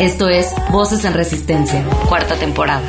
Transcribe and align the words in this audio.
Esto 0.00 0.28
es 0.28 0.54
Voces 0.70 1.04
en 1.04 1.12
Resistencia, 1.12 1.84
cuarta 2.08 2.36
temporada. 2.36 2.88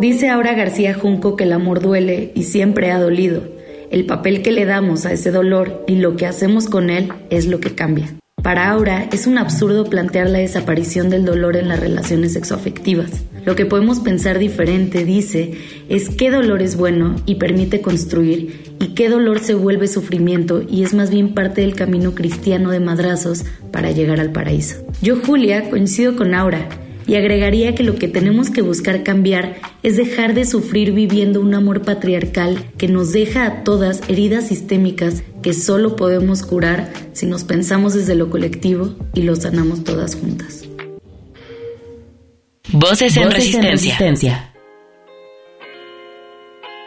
Dice 0.00 0.28
Aura 0.30 0.54
García 0.54 0.94
Junco 0.94 1.36
que 1.36 1.44
el 1.44 1.52
amor 1.52 1.80
duele 1.80 2.32
y 2.34 2.42
siempre 2.42 2.90
ha 2.90 2.98
dolido. 2.98 3.44
El 3.92 4.04
papel 4.04 4.42
que 4.42 4.50
le 4.50 4.64
damos 4.64 5.06
a 5.06 5.12
ese 5.12 5.30
dolor 5.30 5.84
y 5.86 5.96
lo 5.96 6.16
que 6.16 6.26
hacemos 6.26 6.66
con 6.66 6.90
él 6.90 7.12
es 7.30 7.46
lo 7.46 7.60
que 7.60 7.76
cambia. 7.76 8.16
Para 8.42 8.68
Aura 8.70 9.08
es 9.12 9.28
un 9.28 9.38
absurdo 9.38 9.84
plantear 9.84 10.28
la 10.28 10.38
desaparición 10.38 11.08
del 11.08 11.24
dolor 11.24 11.56
en 11.56 11.68
las 11.68 11.78
relaciones 11.78 12.32
sexoafectivas. 12.32 13.10
Lo 13.44 13.54
que 13.54 13.66
podemos 13.66 14.00
pensar 14.00 14.40
diferente, 14.40 15.04
dice, 15.04 15.52
es 15.88 16.08
qué 16.08 16.32
dolor 16.32 16.62
es 16.62 16.76
bueno 16.76 17.14
y 17.26 17.36
permite 17.36 17.80
construir 17.80 18.69
y 18.80 18.88
qué 18.94 19.08
dolor 19.08 19.40
se 19.40 19.54
vuelve 19.54 19.86
sufrimiento 19.86 20.62
y 20.68 20.82
es 20.82 20.94
más 20.94 21.10
bien 21.10 21.34
parte 21.34 21.60
del 21.60 21.76
camino 21.76 22.14
cristiano 22.14 22.70
de 22.70 22.80
madrazos 22.80 23.44
para 23.70 23.92
llegar 23.92 24.20
al 24.20 24.32
paraíso. 24.32 24.76
Yo, 25.02 25.16
Julia, 25.16 25.68
coincido 25.68 26.16
con 26.16 26.34
Aura 26.34 26.66
y 27.06 27.16
agregaría 27.16 27.74
que 27.74 27.82
lo 27.82 27.96
que 27.96 28.08
tenemos 28.08 28.50
que 28.50 28.62
buscar 28.62 29.02
cambiar 29.02 29.56
es 29.82 29.96
dejar 29.96 30.32
de 30.32 30.46
sufrir 30.46 30.92
viviendo 30.92 31.40
un 31.40 31.54
amor 31.54 31.82
patriarcal 31.82 32.64
que 32.78 32.88
nos 32.88 33.12
deja 33.12 33.46
a 33.46 33.64
todas 33.64 34.00
heridas 34.08 34.48
sistémicas 34.48 35.22
que 35.42 35.52
solo 35.52 35.94
podemos 35.94 36.42
curar 36.42 36.90
si 37.12 37.26
nos 37.26 37.44
pensamos 37.44 37.94
desde 37.94 38.14
lo 38.14 38.30
colectivo 38.30 38.94
y 39.14 39.22
lo 39.22 39.36
sanamos 39.36 39.84
todas 39.84 40.16
juntas. 40.16 40.64
Voces 42.72 43.16
en, 43.16 43.30
resistencia. 43.30 44.49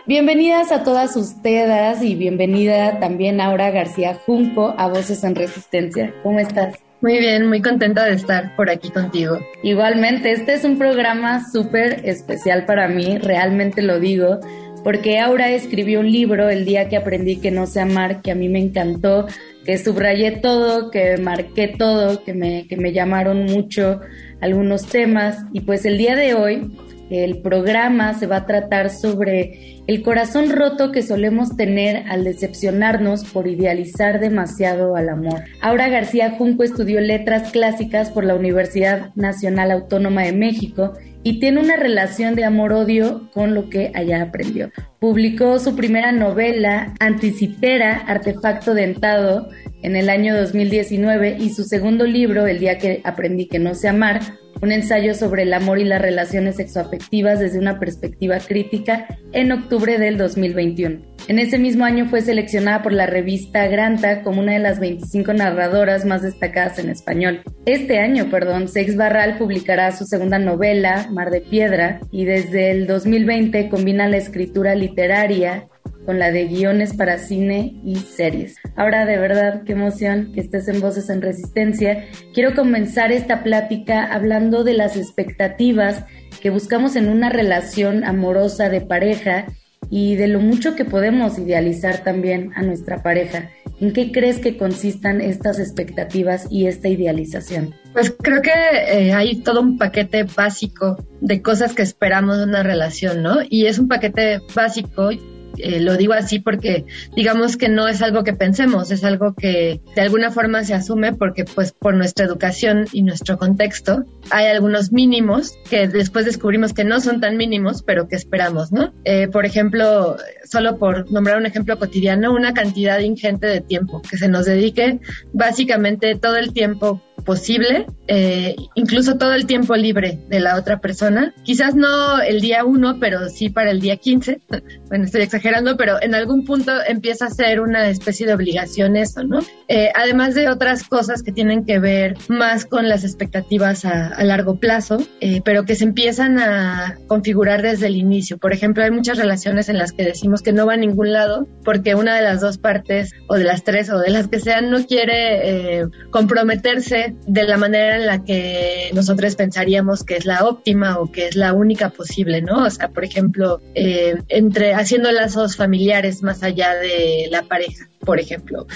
Bienvenidas 0.06 0.74
a 0.74 0.84
todas 0.84 1.16
ustedes 1.16 2.04
y 2.04 2.16
bienvenida 2.16 3.00
también 3.00 3.40
Aura 3.40 3.72
García 3.72 4.16
Junco 4.16 4.76
a 4.78 4.90
Voces 4.90 5.24
en 5.24 5.34
Resistencia. 5.34 6.14
¿Cómo 6.24 6.40
estás? 6.40 6.76
Muy 7.00 7.20
bien, 7.20 7.48
muy 7.48 7.62
contenta 7.62 8.04
de 8.04 8.16
estar 8.16 8.54
por 8.58 8.70
aquí 8.70 8.90
contigo. 8.90 9.40
Igualmente, 9.64 10.34
este 10.34 10.56
es 10.56 10.66
un 10.66 10.78
programa 10.78 11.50
súper 11.50 12.02
especial 12.04 12.66
para 12.66 12.90
mí, 12.90 13.18
realmente 13.18 13.82
lo 13.82 14.02
digo, 14.02 14.42
porque 14.84 15.20
Aura 15.20 15.52
escribió 15.52 16.02
un 16.02 16.12
libro 16.12 16.50
el 16.50 16.66
día 16.66 16.90
que 16.90 16.98
aprendí 16.98 17.38
que 17.38 17.52
no 17.52 17.66
sé 17.66 17.80
amar, 17.80 18.22
que 18.22 18.32
a 18.32 18.36
mí 18.36 18.50
me 18.50 18.60
encantó, 18.60 19.28
que 19.64 19.78
subrayé 19.78 20.32
todo, 20.32 20.92
que 20.92 21.16
marqué 21.16 21.70
todo, 21.70 22.26
que 22.26 22.34
me, 22.34 22.68
que 22.68 22.76
me 22.76 22.92
llamaron 22.92 23.46
mucho 23.46 24.02
algunos 24.42 24.86
temas 24.86 25.38
y 25.54 25.62
pues 25.62 25.86
el 25.86 25.98
día 25.98 26.18
de 26.18 26.34
hoy 26.34 26.70
el 27.14 27.42
programa 27.42 28.14
se 28.14 28.28
va 28.28 28.38
a 28.38 28.46
tratar 28.46 28.90
sobre 28.90 29.82
el 29.88 30.02
corazón 30.02 30.50
roto 30.50 30.92
que 30.92 31.02
solemos 31.02 31.56
tener 31.56 32.04
al 32.10 32.24
decepcionarnos 32.24 33.26
por 33.26 33.48
idealizar 33.48 34.20
demasiado 34.20 34.96
al 34.96 35.10
amor. 35.10 35.44
Aura 35.62 35.90
García 35.90 36.32
Junco 36.32 36.64
estudió 36.64 37.02
letras 37.02 37.52
clásicas 37.52 38.10
por 38.10 38.24
la 38.24 38.36
Universidad 38.36 39.14
Nacional 39.16 39.72
Autónoma 39.72 40.24
de 40.24 40.34
México 40.34 40.94
y 41.24 41.40
tiene 41.40 41.62
una 41.62 41.78
relación 41.78 42.36
de 42.36 42.44
amor-odio 42.44 43.30
con 43.34 43.54
lo 43.54 43.70
que 43.70 43.92
allá 43.96 44.22
aprendió. 44.22 44.72
Publicó 45.00 45.58
su 45.60 45.76
primera 45.76 46.12
novela, 46.12 46.94
Anticipera, 47.00 47.94
Artefacto 48.08 48.74
Dentado, 48.74 49.50
en 49.82 49.96
el 49.98 50.10
año 50.10 50.36
2019 50.36 51.38
y 51.40 51.50
su 51.50 51.64
segundo 51.64 52.06
libro, 52.06 52.48
El 52.48 52.60
día 52.60 52.78
que 52.78 53.02
aprendí 53.04 53.48
que 53.48 53.60
no 53.60 53.76
sé 53.76 53.90
amar, 53.90 54.22
un 54.62 54.72
ensayo 54.72 55.14
sobre 55.14 55.44
el 55.44 55.54
amor 55.54 55.80
y 55.80 55.84
las 55.84 56.02
relaciones 56.02 56.56
sexoafectivas 56.56 57.40
desde 57.40 57.60
una 57.60 57.80
perspectiva 57.80 58.40
crítica 58.40 59.08
en 59.32 59.52
octubre 59.52 59.98
del 59.98 60.18
2021. 60.18 61.14
En 61.28 61.40
ese 61.40 61.58
mismo 61.58 61.86
año 61.86 62.08
fue 62.08 62.22
seleccionada 62.22 62.82
por 62.82 62.92
la 62.92 63.06
revista 63.06 63.68
Granta 63.68 64.24
como 64.24 64.42
una 64.42 64.54
de 64.54 64.60
las 64.60 64.80
25 64.80 65.34
narradoras 65.34 66.06
más 66.06 66.22
destacadas 66.22 66.80
en 66.80 66.90
español. 66.90 67.42
Este 67.66 68.00
año, 68.00 68.30
perdón, 68.30 68.68
Sex 68.68 68.98
Barral 68.98 69.38
publicará 69.38 69.92
su 69.94 70.06
segunda 70.06 70.38
novela, 70.38 71.08
Mar 71.12 71.30
de 71.30 71.42
Piedra, 71.42 72.02
y 72.12 72.26
desde 72.26 72.72
el 72.72 72.88
2020 72.88 73.70
combina 73.70 74.10
la 74.10 74.18
escritura 74.18 74.76
literaria 74.76 75.68
con 76.06 76.20
la 76.20 76.32
de 76.32 76.48
guiones 76.48 76.94
para 76.94 77.18
cine 77.18 77.80
y 77.84 77.96
series. 77.96 78.58
Ahora 78.76 79.06
de 79.06 79.18
verdad, 79.18 79.64
qué 79.66 79.74
emoción 79.74 80.32
que 80.34 80.42
estés 80.42 80.68
en 80.68 80.82
Voces 80.82 81.10
en 81.10 81.22
Resistencia. 81.22 82.06
Quiero 82.34 82.54
comenzar 82.56 83.12
esta 83.12 83.44
plática 83.44 84.06
hablando 84.06 84.64
de 84.64 84.74
las 84.74 84.98
expectativas 84.98 86.06
que 86.42 86.50
buscamos 86.50 86.96
en 86.96 87.10
una 87.10 87.30
relación 87.30 88.04
amorosa 88.04 88.70
de 88.70 88.82
pareja 88.82 89.46
y 89.90 90.16
de 90.16 90.28
lo 90.28 90.40
mucho 90.40 90.76
que 90.76 90.86
podemos 90.86 91.38
idealizar 91.38 92.04
también 92.04 92.52
a 92.56 92.64
nuestra 92.64 93.04
pareja. 93.04 93.50
¿En 93.80 93.92
qué 93.92 94.12
crees 94.12 94.40
que 94.40 94.58
consistan 94.58 95.20
estas 95.20 95.60
expectativas 95.60 96.48
y 96.50 96.68
esta 96.68 96.88
idealización? 96.88 97.76
Pues 97.92 98.16
creo 98.18 98.42
que 98.42 98.52
eh, 98.52 99.14
hay 99.14 99.42
todo 99.42 99.62
un 99.62 99.78
paquete 99.78 100.24
básico 100.24 101.06
de 101.22 101.42
cosas 101.42 101.74
que 101.74 101.82
esperamos 101.82 102.38
de 102.38 102.46
una 102.46 102.64
relación, 102.64 103.22
¿no? 103.22 103.38
Y 103.50 103.66
es 103.66 103.80
un 103.80 103.88
paquete 103.88 104.40
básico 104.56 105.10
eh, 105.58 105.80
lo 105.80 105.98
digo 105.98 106.14
así 106.14 106.40
porque 106.40 106.86
digamos 107.16 107.58
que 107.58 107.70
no 107.70 107.88
es 107.88 108.02
algo 108.02 108.24
que 108.24 108.34
pensemos, 108.34 108.92
es 108.92 109.04
algo 109.04 109.34
que 109.36 109.82
de 109.96 110.02
alguna 110.02 110.32
forma 110.32 110.64
se 110.64 110.74
asume 110.74 111.14
porque 111.14 111.46
pues 111.46 111.72
por 111.72 111.96
nuestra 111.96 112.26
educación 112.26 112.88
y 112.92 113.04
nuestro 113.04 113.38
contexto 113.38 114.04
hay 114.30 114.48
algunos 114.48 114.92
mínimos 114.92 115.54
que 115.70 115.88
después 115.88 116.26
descubrimos 116.26 116.74
que 116.74 116.84
no 116.84 117.00
son 117.02 117.22
tan 117.22 117.38
mínimos, 117.38 117.84
pero 117.84 118.08
que 118.08 118.16
esperamos, 118.16 118.72
¿no? 118.72 118.94
Eh, 119.06 119.28
por 119.28 119.46
ejemplo, 119.46 120.18
solo 120.44 120.78
por 120.78 121.12
nombrar 121.12 121.38
un 121.38 121.46
ejemplo 121.46 121.78
cotidiano, 121.78 122.34
una 122.34 122.54
cantidad 122.54 123.00
ingente 123.00 123.48
de 123.48 123.62
tiempo 123.62 124.02
que 124.02 124.18
se 124.18 124.28
nos 124.28 124.46
dedique 124.46 125.00
básicamente 125.34 126.16
todo 126.16 126.38
el 126.38 126.54
tiempo 126.54 127.02
posible, 127.24 127.86
eh, 128.08 128.56
incluso 128.76 129.18
todo 129.18 129.34
el 129.34 129.46
tiempo 129.46 129.76
libre 129.76 130.20
de 130.30 130.40
la 130.40 130.58
otra 130.58 130.80
persona. 130.80 131.34
Quizás 131.44 131.76
no 131.76 132.22
el 132.22 132.42
día 132.42 132.66
uno, 132.66 132.98
pero 133.00 133.30
sí 133.30 133.50
para 133.50 133.72
el 133.72 133.80
día 133.80 133.98
15. 133.98 134.42
bueno, 134.90 135.06
estoy 135.06 135.22
exagerando, 135.22 135.78
pero 135.78 136.02
en 136.02 136.14
algún 136.16 136.46
punto 136.46 136.72
empieza 136.88 137.26
a 137.26 137.30
ser 137.30 137.60
una 137.60 137.90
especie 137.90 138.28
de 138.28 138.34
obligación 138.34 138.96
eso, 138.96 139.24
¿no? 139.24 139.40
Eh, 139.68 139.92
además 139.96 140.36
de 140.36 140.50
otras 140.50 140.84
cosas 140.84 141.24
que 141.24 141.32
tienen 141.32 141.66
que 141.66 141.80
ver 141.80 142.16
más 142.28 142.66
con 142.66 142.90
las 142.90 143.04
expectativas 143.04 143.86
a, 143.86 144.24
largo 144.24 144.56
plazo, 144.56 144.98
eh, 145.20 145.42
pero 145.44 145.66
que 145.66 145.76
se 145.76 145.84
empiezan 145.84 146.40
a 146.40 146.98
configurar 147.08 147.62
desde 147.62 147.88
el 147.88 147.96
inicio. 147.96 148.38
Por 148.38 148.54
ejemplo, 148.54 148.84
hay 148.84 148.92
muchas 148.92 149.18
relaciones 149.18 149.68
en 149.70 149.78
las 149.78 149.92
que 149.92 150.04
decimos 150.04 150.42
que 150.42 150.54
no 150.54 150.66
va 150.66 150.74
a 150.74 150.78
ningún 150.78 151.12
lado 151.12 151.48
porque 151.64 151.96
una 151.96 152.16
de 152.16 152.22
las 152.22 152.40
dos 152.40 152.58
partes, 152.58 153.12
o 153.28 153.36
de 153.36 153.44
las 153.44 153.64
tres, 153.64 153.90
o 153.90 154.00
de 154.00 154.10
las 154.12 154.28
que 154.28 154.40
sean, 154.40 154.70
no 154.70 154.86
quiere 154.86 155.88
comprometerse 156.12 157.13
de 157.26 157.44
la 157.44 157.58
manera 157.58 157.96
en 157.96 158.06
la 158.06 158.24
que 158.24 158.90
nosotros 158.94 159.36
pensaríamos 159.36 160.04
que 160.04 160.18
es 160.18 160.26
la 160.26 160.46
óptima 160.46 161.00
o 161.00 161.12
que 161.12 161.28
es 161.28 161.36
la 161.36 161.54
única 161.54 161.90
posible, 161.90 162.42
¿no? 162.42 162.66
O 162.66 162.70
sea, 162.70 162.90
por 162.90 163.04
ejemplo, 163.04 163.62
eh, 163.76 164.16
entre 164.30 164.74
haciendo 164.74 165.12
lazos 165.12 165.56
familiares 165.56 166.24
más 166.24 166.44
allá 166.44 166.76
de 166.76 167.28
la 167.32 167.44
pareja, 167.44 167.88
por 168.00 168.20
ejemplo. 168.20 168.68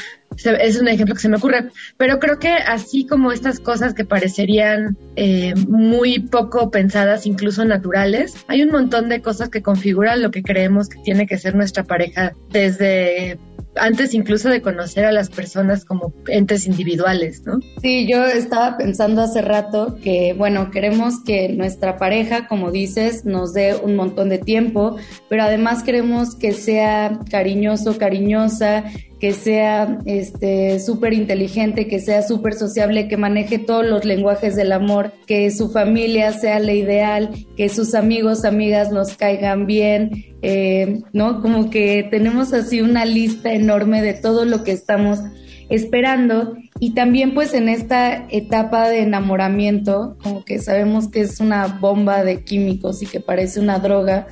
Es 0.62 0.80
un 0.80 0.88
ejemplo 0.88 1.16
que 1.16 1.22
se 1.22 1.30
me 1.30 1.38
ocurre, 1.38 1.70
pero 1.97 2.20
creo 2.20 2.38
que 2.38 2.50
así 2.50 3.08
como 3.08 3.32
estas 3.32 3.59
cosas 3.59 3.96
que 3.96 4.06
parecerían 4.06 4.96
eh, 5.16 5.56
muy 5.67 6.20
poco 6.20 6.70
pensadas, 6.70 7.26
incluso 7.26 7.66
naturales, 7.66 8.35
hay 8.47 8.61
un 8.61 8.70
montón 8.70 9.09
de 9.09 9.22
cosas 9.22 9.50
que 9.50 9.64
configuran 9.64 10.22
lo 10.22 10.29
que 10.29 10.44
creemos 10.44 10.90
que 10.90 11.00
tiene 11.00 11.26
que 11.26 11.40
ser 11.40 11.56
nuestra 11.56 11.85
pareja 11.85 12.34
desde 12.52 13.40
antes 13.79 14.14
incluso 14.14 14.50
de 14.50 14.62
conocer 14.62 15.06
a 15.06 15.12
las 15.12 15.29
personas 15.29 15.85
como 15.85 16.14
entes 16.28 16.68
individuales, 16.68 17.44
¿no? 17.46 17.59
Sí, 17.82 18.08
yo 18.08 18.26
estaba 18.26 18.78
pensando 18.78 19.22
hace 19.22 19.41
rato 19.41 19.97
que, 20.03 20.34
bueno, 20.34 20.72
queremos 20.72 21.24
que 21.24 21.50
nuestra 21.50 21.97
pareja, 21.97 22.47
como 22.47 22.72
dices, 22.72 23.26
nos 23.26 23.53
dé 23.53 23.76
un 23.76 23.96
montón 23.96 24.29
de 24.29 24.38
tiempo, 24.38 24.97
pero 25.29 25.44
además 25.44 25.84
queremos 25.84 26.35
que 26.35 26.53
sea 26.53 27.20
cariñoso, 27.29 27.97
cariñosa, 27.97 28.85
que 29.19 29.34
sea 29.34 29.99
este 30.05 30.79
súper 30.79 31.14
inteligente, 31.14 31.87
que 31.87 31.99
sea 31.99 32.22
súper 32.22 32.53
sociable, 32.53 33.08
que 33.08 33.17
maneje 33.17 33.58
todos 33.58 33.85
los 33.85 34.05
lenguajes 34.05 34.55
del 34.55 34.72
amor, 34.72 35.11
que 35.25 35.49
su 35.52 35.69
familia 35.69 36.34
sea 36.34 36.59
la 36.59 36.73
ideal, 36.73 37.31
que 37.55 37.69
sus 37.69 37.96
amigos, 37.96 38.46
amigas 38.46 38.91
nos 38.91 39.17
caigan 39.17 39.66
bien, 39.66 40.25
eh, 40.41 41.02
¿no? 41.14 41.41
Como 41.41 41.69
que 41.69 42.08
tenemos 42.09 42.53
así 42.53 42.81
una 42.81 43.05
lista 43.05 43.53
enorme 43.53 44.02
de 44.02 44.14
todo 44.14 44.46
lo 44.46 44.64
que 44.64 44.72
estamos 44.72 45.20
esperando 45.70 46.55
y 46.79 46.93
también 46.93 47.34
pues 47.34 47.53
en 47.53 47.70
esta 47.70 48.28
etapa 48.29 48.87
de 48.87 49.02
enamoramiento, 49.02 50.17
como 50.22 50.46
que 50.46 50.59
sabemos 50.59 51.09
que 51.09 51.22
es 51.22 51.40
una 51.40 51.67
bomba 51.67 52.23
de 52.23 52.43
químicos 52.43 53.02
y 53.02 53.05
que 53.05 53.20
parece 53.20 53.59
una 53.59 53.79
droga, 53.79 54.28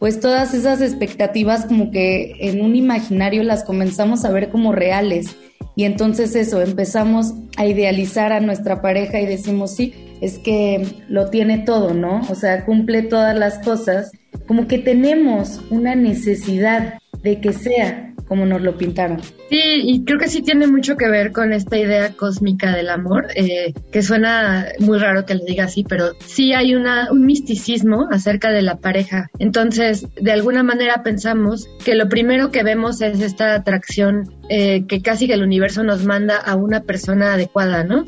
pues 0.00 0.18
todas 0.18 0.54
esas 0.54 0.80
expectativas 0.80 1.66
como 1.66 1.90
que 1.90 2.32
en 2.40 2.62
un 2.62 2.74
imaginario 2.74 3.42
las 3.42 3.64
comenzamos 3.64 4.24
a 4.24 4.30
ver 4.30 4.48
como 4.48 4.72
reales. 4.72 5.36
Y 5.76 5.84
entonces 5.84 6.34
eso, 6.34 6.62
empezamos 6.62 7.34
a 7.58 7.66
idealizar 7.66 8.32
a 8.32 8.40
nuestra 8.40 8.80
pareja 8.80 9.20
y 9.20 9.26
decimos, 9.26 9.76
sí, 9.76 9.92
es 10.22 10.38
que 10.38 10.86
lo 11.08 11.28
tiene 11.28 11.58
todo, 11.58 11.92
¿no? 11.92 12.22
O 12.30 12.34
sea, 12.34 12.64
cumple 12.64 13.02
todas 13.02 13.38
las 13.38 13.58
cosas. 13.58 14.10
Como 14.48 14.66
que 14.66 14.78
tenemos 14.78 15.60
una 15.68 15.94
necesidad 15.94 16.94
de 17.22 17.40
que 17.42 17.52
sea 17.52 18.09
como 18.30 18.46
nos 18.46 18.62
lo 18.62 18.78
pintaron. 18.78 19.20
Sí, 19.20 19.60
y 19.60 20.04
creo 20.04 20.16
que 20.20 20.28
sí 20.28 20.40
tiene 20.40 20.68
mucho 20.68 20.96
que 20.96 21.08
ver 21.08 21.32
con 21.32 21.52
esta 21.52 21.76
idea 21.76 22.12
cósmica 22.12 22.70
del 22.76 22.88
amor, 22.88 23.26
eh, 23.34 23.74
que 23.90 24.02
suena 24.02 24.68
muy 24.78 24.98
raro 24.98 25.26
que 25.26 25.34
le 25.34 25.44
diga 25.44 25.64
así, 25.64 25.82
pero 25.82 26.12
sí 26.24 26.52
hay 26.52 26.76
una, 26.76 27.10
un 27.10 27.26
misticismo 27.26 28.06
acerca 28.08 28.52
de 28.52 28.62
la 28.62 28.76
pareja. 28.76 29.30
Entonces, 29.40 30.06
de 30.14 30.30
alguna 30.30 30.62
manera 30.62 31.02
pensamos 31.02 31.68
que 31.84 31.96
lo 31.96 32.08
primero 32.08 32.52
que 32.52 32.62
vemos 32.62 33.00
es 33.02 33.20
esta 33.20 33.52
atracción 33.52 34.32
eh, 34.48 34.86
que 34.86 35.02
casi 35.02 35.26
que 35.26 35.34
el 35.34 35.42
universo 35.42 35.82
nos 35.82 36.06
manda 36.06 36.36
a 36.36 36.54
una 36.54 36.82
persona 36.82 37.34
adecuada, 37.34 37.82
¿no? 37.82 38.04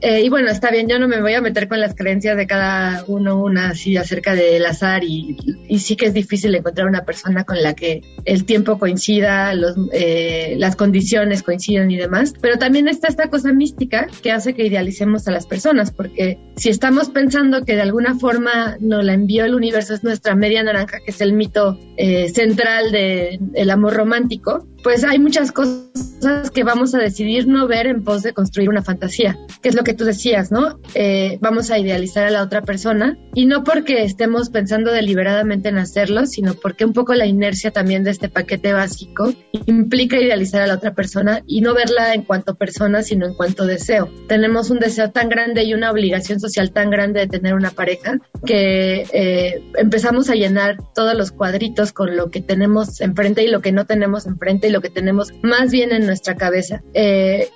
Eh, 0.00 0.22
y 0.22 0.28
bueno, 0.28 0.48
está 0.48 0.70
bien, 0.70 0.88
yo 0.88 0.98
no 1.00 1.08
me 1.08 1.20
voy 1.20 1.34
a 1.34 1.40
meter 1.40 1.66
con 1.66 1.80
las 1.80 1.96
creencias 1.96 2.36
de 2.36 2.46
cada 2.46 3.04
uno, 3.08 3.42
una 3.42 3.70
así 3.70 3.96
acerca 3.96 4.36
del 4.36 4.64
azar 4.64 5.02
y, 5.02 5.36
y, 5.68 5.80
sí 5.80 5.96
que 5.96 6.06
es 6.06 6.14
difícil 6.14 6.54
encontrar 6.54 6.86
una 6.86 7.04
persona 7.04 7.42
con 7.42 7.60
la 7.60 7.74
que 7.74 8.02
el 8.24 8.44
tiempo 8.44 8.78
coincida, 8.78 9.52
los, 9.54 9.74
eh, 9.92 10.54
las 10.56 10.76
condiciones 10.76 11.42
coincidan 11.42 11.90
y 11.90 11.96
demás, 11.96 12.32
pero 12.40 12.58
también 12.58 12.86
está 12.86 13.08
esta 13.08 13.28
cosa 13.28 13.52
mística 13.52 14.06
que 14.22 14.30
hace 14.30 14.54
que 14.54 14.66
idealicemos 14.66 15.26
a 15.26 15.32
las 15.32 15.46
personas, 15.46 15.90
porque 15.90 16.38
si 16.56 16.68
estamos 16.68 17.08
pensando 17.08 17.64
que 17.64 17.74
de 17.74 17.82
alguna 17.82 18.14
forma 18.14 18.76
nos 18.78 19.04
la 19.04 19.14
envió 19.14 19.46
el 19.46 19.54
universo, 19.54 19.94
es 19.94 20.04
nuestra 20.04 20.36
media 20.36 20.62
naranja, 20.62 20.98
que 21.04 21.10
es 21.10 21.20
el 21.20 21.32
mito 21.32 21.76
eh, 21.96 22.28
central 22.28 22.92
del 22.92 23.70
amor 23.70 23.94
romántico, 23.94 24.64
pues 24.82 25.04
hay 25.04 25.18
muchas 25.18 25.52
cosas 25.52 26.50
que 26.52 26.62
vamos 26.64 26.94
a 26.94 26.98
decidir 26.98 27.46
no 27.48 27.66
ver 27.66 27.86
en 27.86 28.04
pos 28.04 28.22
de 28.22 28.32
construir 28.32 28.68
una 28.68 28.82
fantasía, 28.82 29.38
que 29.60 29.68
es 29.68 29.74
lo 29.74 29.82
que 29.88 29.94
tú 29.94 30.04
decías, 30.04 30.52
¿no? 30.52 30.78
Eh, 30.92 31.38
vamos 31.40 31.70
a 31.70 31.78
idealizar 31.78 32.26
a 32.26 32.30
la 32.30 32.42
otra 32.42 32.60
persona 32.60 33.16
y 33.34 33.46
no 33.46 33.64
porque 33.64 34.02
estemos 34.02 34.50
pensando 34.50 34.92
deliberadamente 34.92 35.70
en 35.70 35.78
hacerlo, 35.78 36.26
sino 36.26 36.52
porque 36.52 36.84
un 36.84 36.92
poco 36.92 37.14
la 37.14 37.24
inercia 37.24 37.70
también 37.70 38.04
de 38.04 38.10
este 38.10 38.28
paquete 38.28 38.74
básico 38.74 39.32
implica 39.64 40.20
idealizar 40.20 40.60
a 40.60 40.66
la 40.66 40.74
otra 40.74 40.94
persona 40.94 41.42
y 41.46 41.62
no 41.62 41.72
verla 41.72 42.12
en 42.12 42.24
cuanto 42.24 42.54
persona, 42.54 43.00
sino 43.00 43.24
en 43.24 43.32
cuanto 43.32 43.64
deseo. 43.64 44.10
Tenemos 44.28 44.68
un 44.68 44.78
deseo 44.78 45.10
tan 45.10 45.30
grande 45.30 45.64
y 45.64 45.72
una 45.72 45.90
obligación 45.90 46.38
social 46.38 46.70
tan 46.70 46.90
grande 46.90 47.20
de 47.20 47.26
tener 47.28 47.54
una 47.54 47.70
pareja 47.70 48.18
que 48.44 49.06
eh, 49.10 49.62
empezamos 49.78 50.28
a 50.28 50.34
llenar 50.34 50.76
todos 50.94 51.14
los 51.14 51.32
cuadritos 51.32 51.94
con 51.94 52.14
lo 52.14 52.30
que 52.30 52.42
tenemos 52.42 53.00
enfrente 53.00 53.42
y 53.42 53.48
lo 53.48 53.62
que 53.62 53.72
no 53.72 53.86
tenemos 53.86 54.26
enfrente 54.26 54.68
y 54.68 54.70
lo 54.70 54.82
que 54.82 54.90
tenemos 54.90 55.32
más 55.42 55.70
bien 55.70 55.92
en 55.92 56.04
nuestra 56.04 56.34
cabeza. 56.36 56.82
Eh, 56.92 57.48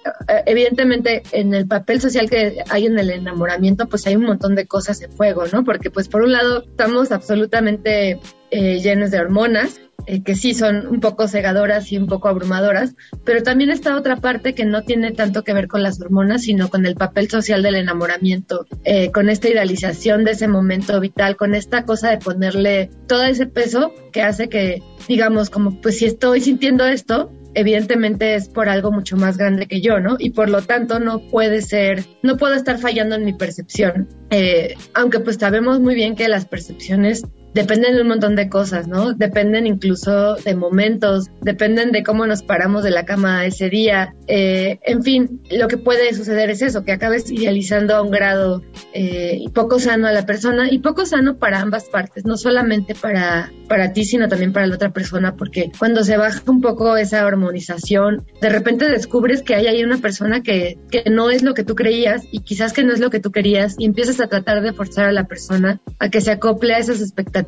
evidentemente, 0.47 1.23
en 1.33 1.53
el 1.53 1.69
papel 1.69 2.01
social 2.01 2.22
que 2.29 2.63
hay 2.69 2.87
en 2.87 2.99
el 2.99 3.11
enamoramiento, 3.11 3.89
pues 3.89 4.07
hay 4.07 4.17
un 4.17 4.25
montón 4.25 4.55
de 4.55 4.67
cosas 4.67 5.01
en 5.03 5.11
juego, 5.13 5.45
¿no? 5.53 5.65
Porque 5.65 5.91
pues 5.91 6.09
por 6.09 6.23
un 6.23 6.33
lado 6.33 6.65
estamos 6.69 7.13
absolutamente 7.13 8.21
eh, 8.51 8.81
llenos 8.81 9.11
de 9.11 9.19
hormonas, 9.19 9.81
eh, 10.07 10.23
que 10.25 10.35
sí 10.35 10.53
son 10.53 10.89
un 10.89 10.99
poco 11.01 11.29
cegadoras 11.29 11.93
y 11.93 11.97
un 11.97 12.07
poco 12.07 12.29
abrumadoras, 12.29 12.97
pero 13.25 13.43
también 13.43 13.71
está 13.71 13.97
otra 13.97 14.17
parte 14.17 14.53
que 14.53 14.65
no 14.65 14.83
tiene 14.83 15.13
tanto 15.13 15.45
que 15.45 15.53
ver 15.53 15.69
con 15.69 15.83
las 15.83 16.01
hormonas, 16.01 16.43
sino 16.43 16.69
con 16.69 16.87
el 16.87 16.97
papel 16.97 17.31
social 17.31 17.63
del 17.63 17.77
enamoramiento, 17.77 18.67
eh, 18.85 19.13
con 19.13 19.29
esta 19.29 19.49
idealización 19.49 20.25
de 20.25 20.33
ese 20.33 20.49
momento 20.49 20.99
vital, 20.99 21.37
con 21.37 21.55
esta 21.55 21.85
cosa 21.85 22.11
de 22.11 22.19
ponerle 22.19 22.91
todo 23.07 23.23
ese 23.23 23.47
peso 23.47 23.93
que 24.13 24.23
hace 24.23 24.49
que, 24.49 24.83
digamos, 25.07 25.51
como 25.51 25.81
pues 25.81 25.99
si 25.99 26.07
estoy 26.07 26.41
sintiendo 26.41 26.85
esto, 26.85 27.31
evidentemente 27.55 28.35
es 28.35 28.49
por 28.49 28.69
algo 28.69 28.91
mucho 28.93 29.17
más 29.17 29.37
grande 29.37 29.67
que 29.67 29.81
yo, 29.81 30.01
¿no? 30.01 30.17
Y 30.19 30.31
por 30.31 30.49
lo 30.49 30.63
tanto 30.63 31.01
no 31.01 31.21
puede 31.29 31.63
ser, 31.63 32.05
no 32.23 32.37
puedo 32.37 32.55
estar 32.55 32.79
fallando 32.79 33.15
en 33.15 33.25
mi 33.25 33.33
percepción. 33.33 34.09
Eh, 34.31 34.75
aunque 34.95 35.21
pues 35.21 35.37
sabemos 35.37 35.81
muy 35.81 35.95
bien 35.95 36.15
que 36.15 36.29
las 36.29 36.47
percepciones 36.47 37.25
dependen 37.55 37.95
de 37.95 38.03
un 38.03 38.09
montón 38.09 38.37
de 38.37 38.49
cosas, 38.49 38.89
¿no? 38.89 39.13
Dependen 39.13 39.67
incluso 39.67 40.37
de 40.37 40.55
momentos, 40.55 41.29
dependen 41.41 41.93
de 41.93 42.03
cómo 42.03 42.27
nos 42.27 42.43
paramos 42.43 42.83
de 42.85 42.91
la 42.91 43.05
cama 43.05 43.45
ese 43.45 43.69
día. 43.69 44.15
Eh, 44.27 44.79
en 44.83 45.03
fin, 45.03 45.43
lo 45.51 45.69
que 45.69 45.77
puede 45.77 46.15
suceder 46.15 46.51
es 46.51 46.63
eso, 46.63 46.85
que 46.85 46.93
acabes 46.93 47.31
idealizando 47.31 47.95
a 47.95 48.03
un 48.03 48.11
grado 48.11 48.63
eh, 48.95 49.45
poco 49.53 49.79
sano 49.79 50.07
a 50.07 50.13
la 50.13 50.25
persona 50.25 50.71
y 50.71 50.79
poco 50.79 51.05
sano 51.05 51.37
para 51.37 51.61
ambas 51.61 51.85
partes, 51.85 52.25
no 52.25 52.37
solamente 52.37 52.95
para, 52.95 53.53
para 53.69 53.93
ti, 53.93 54.05
sino 54.05 54.29
también 54.29 54.53
para 54.53 54.67
la 54.67 54.77
otra 54.77 54.93
persona, 54.93 55.37
porque 55.37 55.71
cuando 55.79 56.05
se 56.05 56.17
baja 56.17 56.41
un 56.47 56.61
poco 56.61 56.97
esa 56.97 57.27
hormonización, 57.27 58.25
de 58.41 58.49
repente 58.49 58.89
descubres 58.89 59.43
que 59.43 59.55
hay 59.55 59.67
ahí 59.67 59.85
una 59.85 59.99
persona 59.99 60.43
que, 60.43 60.79
que 60.91 61.05
no 61.11 61.31
es 61.31 61.43
lo 61.43 61.55
que 61.55 61.65
tú 61.65 61.75
creías 61.75 62.23
y 62.31 62.41
quizás 62.41 62.73
que 62.73 62.85
no 62.85 62.93
es 62.93 63.01
lo 63.01 63.11
que 63.11 63.21
tú 63.21 63.31
querías 63.31 63.75
y 63.79 63.85
empiezas 63.85 64.21
a 64.21 64.29
tratar 64.29 64.63
de 64.63 64.73
forzar 64.73 65.07
a 65.07 65.13
la 65.13 65.25
persona 65.25 65.81
a 65.99 66.09
que 66.09 66.21
se 66.21 66.31
acople 66.31 66.75
a 66.75 66.79
esas 66.79 67.01
expectativas 67.01 67.42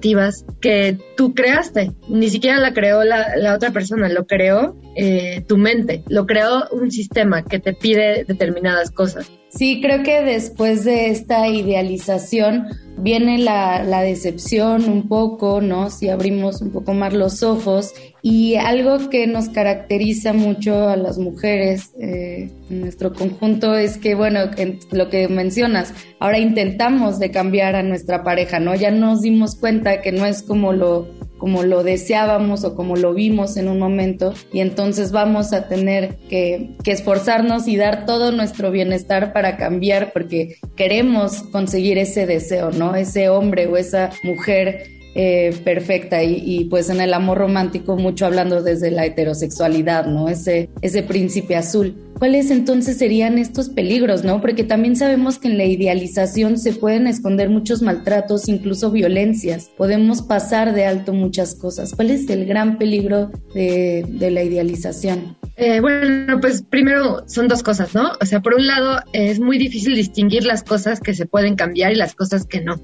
que 0.60 0.98
tú 1.16 1.34
creaste. 1.34 1.92
Ni 2.08 2.30
siquiera 2.30 2.58
la 2.58 2.72
creó 2.72 3.04
la, 3.04 3.54
otra 3.54 3.70
persona, 3.70 4.08
lo 4.08 4.26
creó 4.26 4.76
eh, 4.96 5.42
tu 5.46 5.56
mente, 5.56 6.02
lo 6.08 6.26
creó 6.26 6.68
un 6.70 6.90
sistema 6.90 7.44
que 7.44 7.58
te 7.58 7.72
pide 7.72 8.24
determinadas 8.24 8.90
cosas. 8.90 9.30
Sí, 9.48 9.80
creo 9.80 10.02
que 10.02 10.22
después 10.22 10.84
de 10.84 11.10
esta 11.10 11.48
idealización 11.48 12.66
viene 12.98 13.38
la, 13.38 13.84
la, 13.84 14.02
decepción 14.02 14.88
un 14.88 15.08
poco, 15.08 15.60
¿no? 15.60 15.90
Si 15.90 16.08
abrimos 16.08 16.60
un 16.60 16.72
poco 16.72 16.92
más 16.92 17.14
los 17.14 17.42
ojos. 17.44 17.92
Y 18.26 18.54
algo 18.54 19.10
que 19.10 19.26
nos 19.26 19.50
caracteriza 19.50 20.32
mucho 20.32 20.88
a 20.88 20.96
las 20.96 21.18
mujeres 21.18 21.90
eh, 22.00 22.48
en 22.70 22.80
nuestro 22.80 23.12
conjunto 23.12 23.76
es 23.76 23.98
que, 23.98 24.14
bueno, 24.14 24.40
en 24.56 24.78
lo 24.92 25.10
que 25.10 25.28
mencionas, 25.28 25.92
ahora 26.20 26.38
intentamos 26.38 27.18
de 27.18 27.30
cambiar 27.30 27.76
a 27.76 27.82
nuestra 27.82 28.24
pareja, 28.24 28.60
¿no? 28.60 28.74
Ya 28.74 28.90
nos 28.90 29.20
dimos 29.20 29.56
cuenta 29.56 30.00
que 30.00 30.10
no 30.10 30.24
es 30.24 30.42
como 30.42 30.72
lo 30.72 31.06
como 31.36 31.64
lo 31.64 31.82
deseábamos 31.82 32.64
o 32.64 32.74
como 32.74 32.96
lo 32.96 33.12
vimos 33.12 33.58
en 33.58 33.68
un 33.68 33.78
momento 33.78 34.32
y 34.50 34.60
entonces 34.60 35.12
vamos 35.12 35.52
a 35.52 35.68
tener 35.68 36.16
que, 36.30 36.70
esforzarnos 36.86 37.68
y 37.68 37.76
dar 37.76 38.06
todo 38.06 38.32
nuestro 38.32 38.70
bienestar 38.70 39.34
para 39.34 39.58
cambiar 39.58 40.14
porque 40.14 40.56
queremos 40.76 41.42
conseguir 41.52 41.98
ese 41.98 42.24
deseo, 42.24 42.70
¿no? 42.70 42.94
Ese 42.94 43.28
hombre 43.28 43.66
o 43.66 43.76
esa 43.76 44.08
mujer 44.22 44.94
eh, 45.14 45.54
perfecta 45.64 46.22
y, 46.24 46.64
pues 46.64 46.90
en 46.90 47.00
el 47.00 47.14
amor 47.14 47.38
romántico 47.38 47.96
mucho 47.96 48.26
hablando 48.26 48.62
desde 48.62 48.90
la 48.90 49.06
heterosexualidad, 49.06 50.06
¿no? 50.06 50.28
Ese, 50.28 50.70
ese 50.82 51.02
príncipe 51.02 51.56
azul. 51.56 51.94
¿Cuáles 52.18 52.50
entonces 52.50 52.96
serían 52.96 53.38
estos 53.38 53.68
peligros, 53.68 54.24
no? 54.24 54.40
Porque 54.40 54.64
también 54.64 54.96
sabemos 54.96 55.38
que 55.38 55.48
en 55.48 55.58
la 55.58 55.64
idealización 55.64 56.58
se 56.58 56.72
pueden 56.72 57.06
esconder 57.06 57.50
muchos 57.50 57.82
maltratos, 57.82 58.48
incluso 58.48 58.90
violencias. 58.90 59.70
Podemos 59.76 60.22
pasar 60.22 60.74
de 60.74 60.84
alto 60.84 61.12
muchas 61.12 61.54
cosas. 61.54 61.94
¿Cuál 61.94 62.10
es 62.10 62.28
el 62.30 62.46
gran 62.46 62.78
peligro 62.78 63.30
de 63.54 64.30
la 64.32 64.42
idealización? 64.42 65.36
Eh, 65.56 65.80
bueno, 65.80 66.40
pues 66.40 66.62
primero 66.62 67.24
son 67.28 67.46
dos 67.46 67.62
cosas, 67.62 67.94
¿no? 67.94 68.12
O 68.20 68.26
sea, 68.26 68.40
por 68.40 68.54
un 68.54 68.66
lado 68.66 69.00
es 69.12 69.38
muy 69.38 69.56
difícil 69.56 69.94
distinguir 69.94 70.44
las 70.44 70.64
cosas 70.64 70.98
que 70.98 71.14
se 71.14 71.26
pueden 71.26 71.54
cambiar 71.54 71.92
y 71.92 71.94
las 71.94 72.14
cosas 72.14 72.44
que 72.44 72.60
no, 72.60 72.80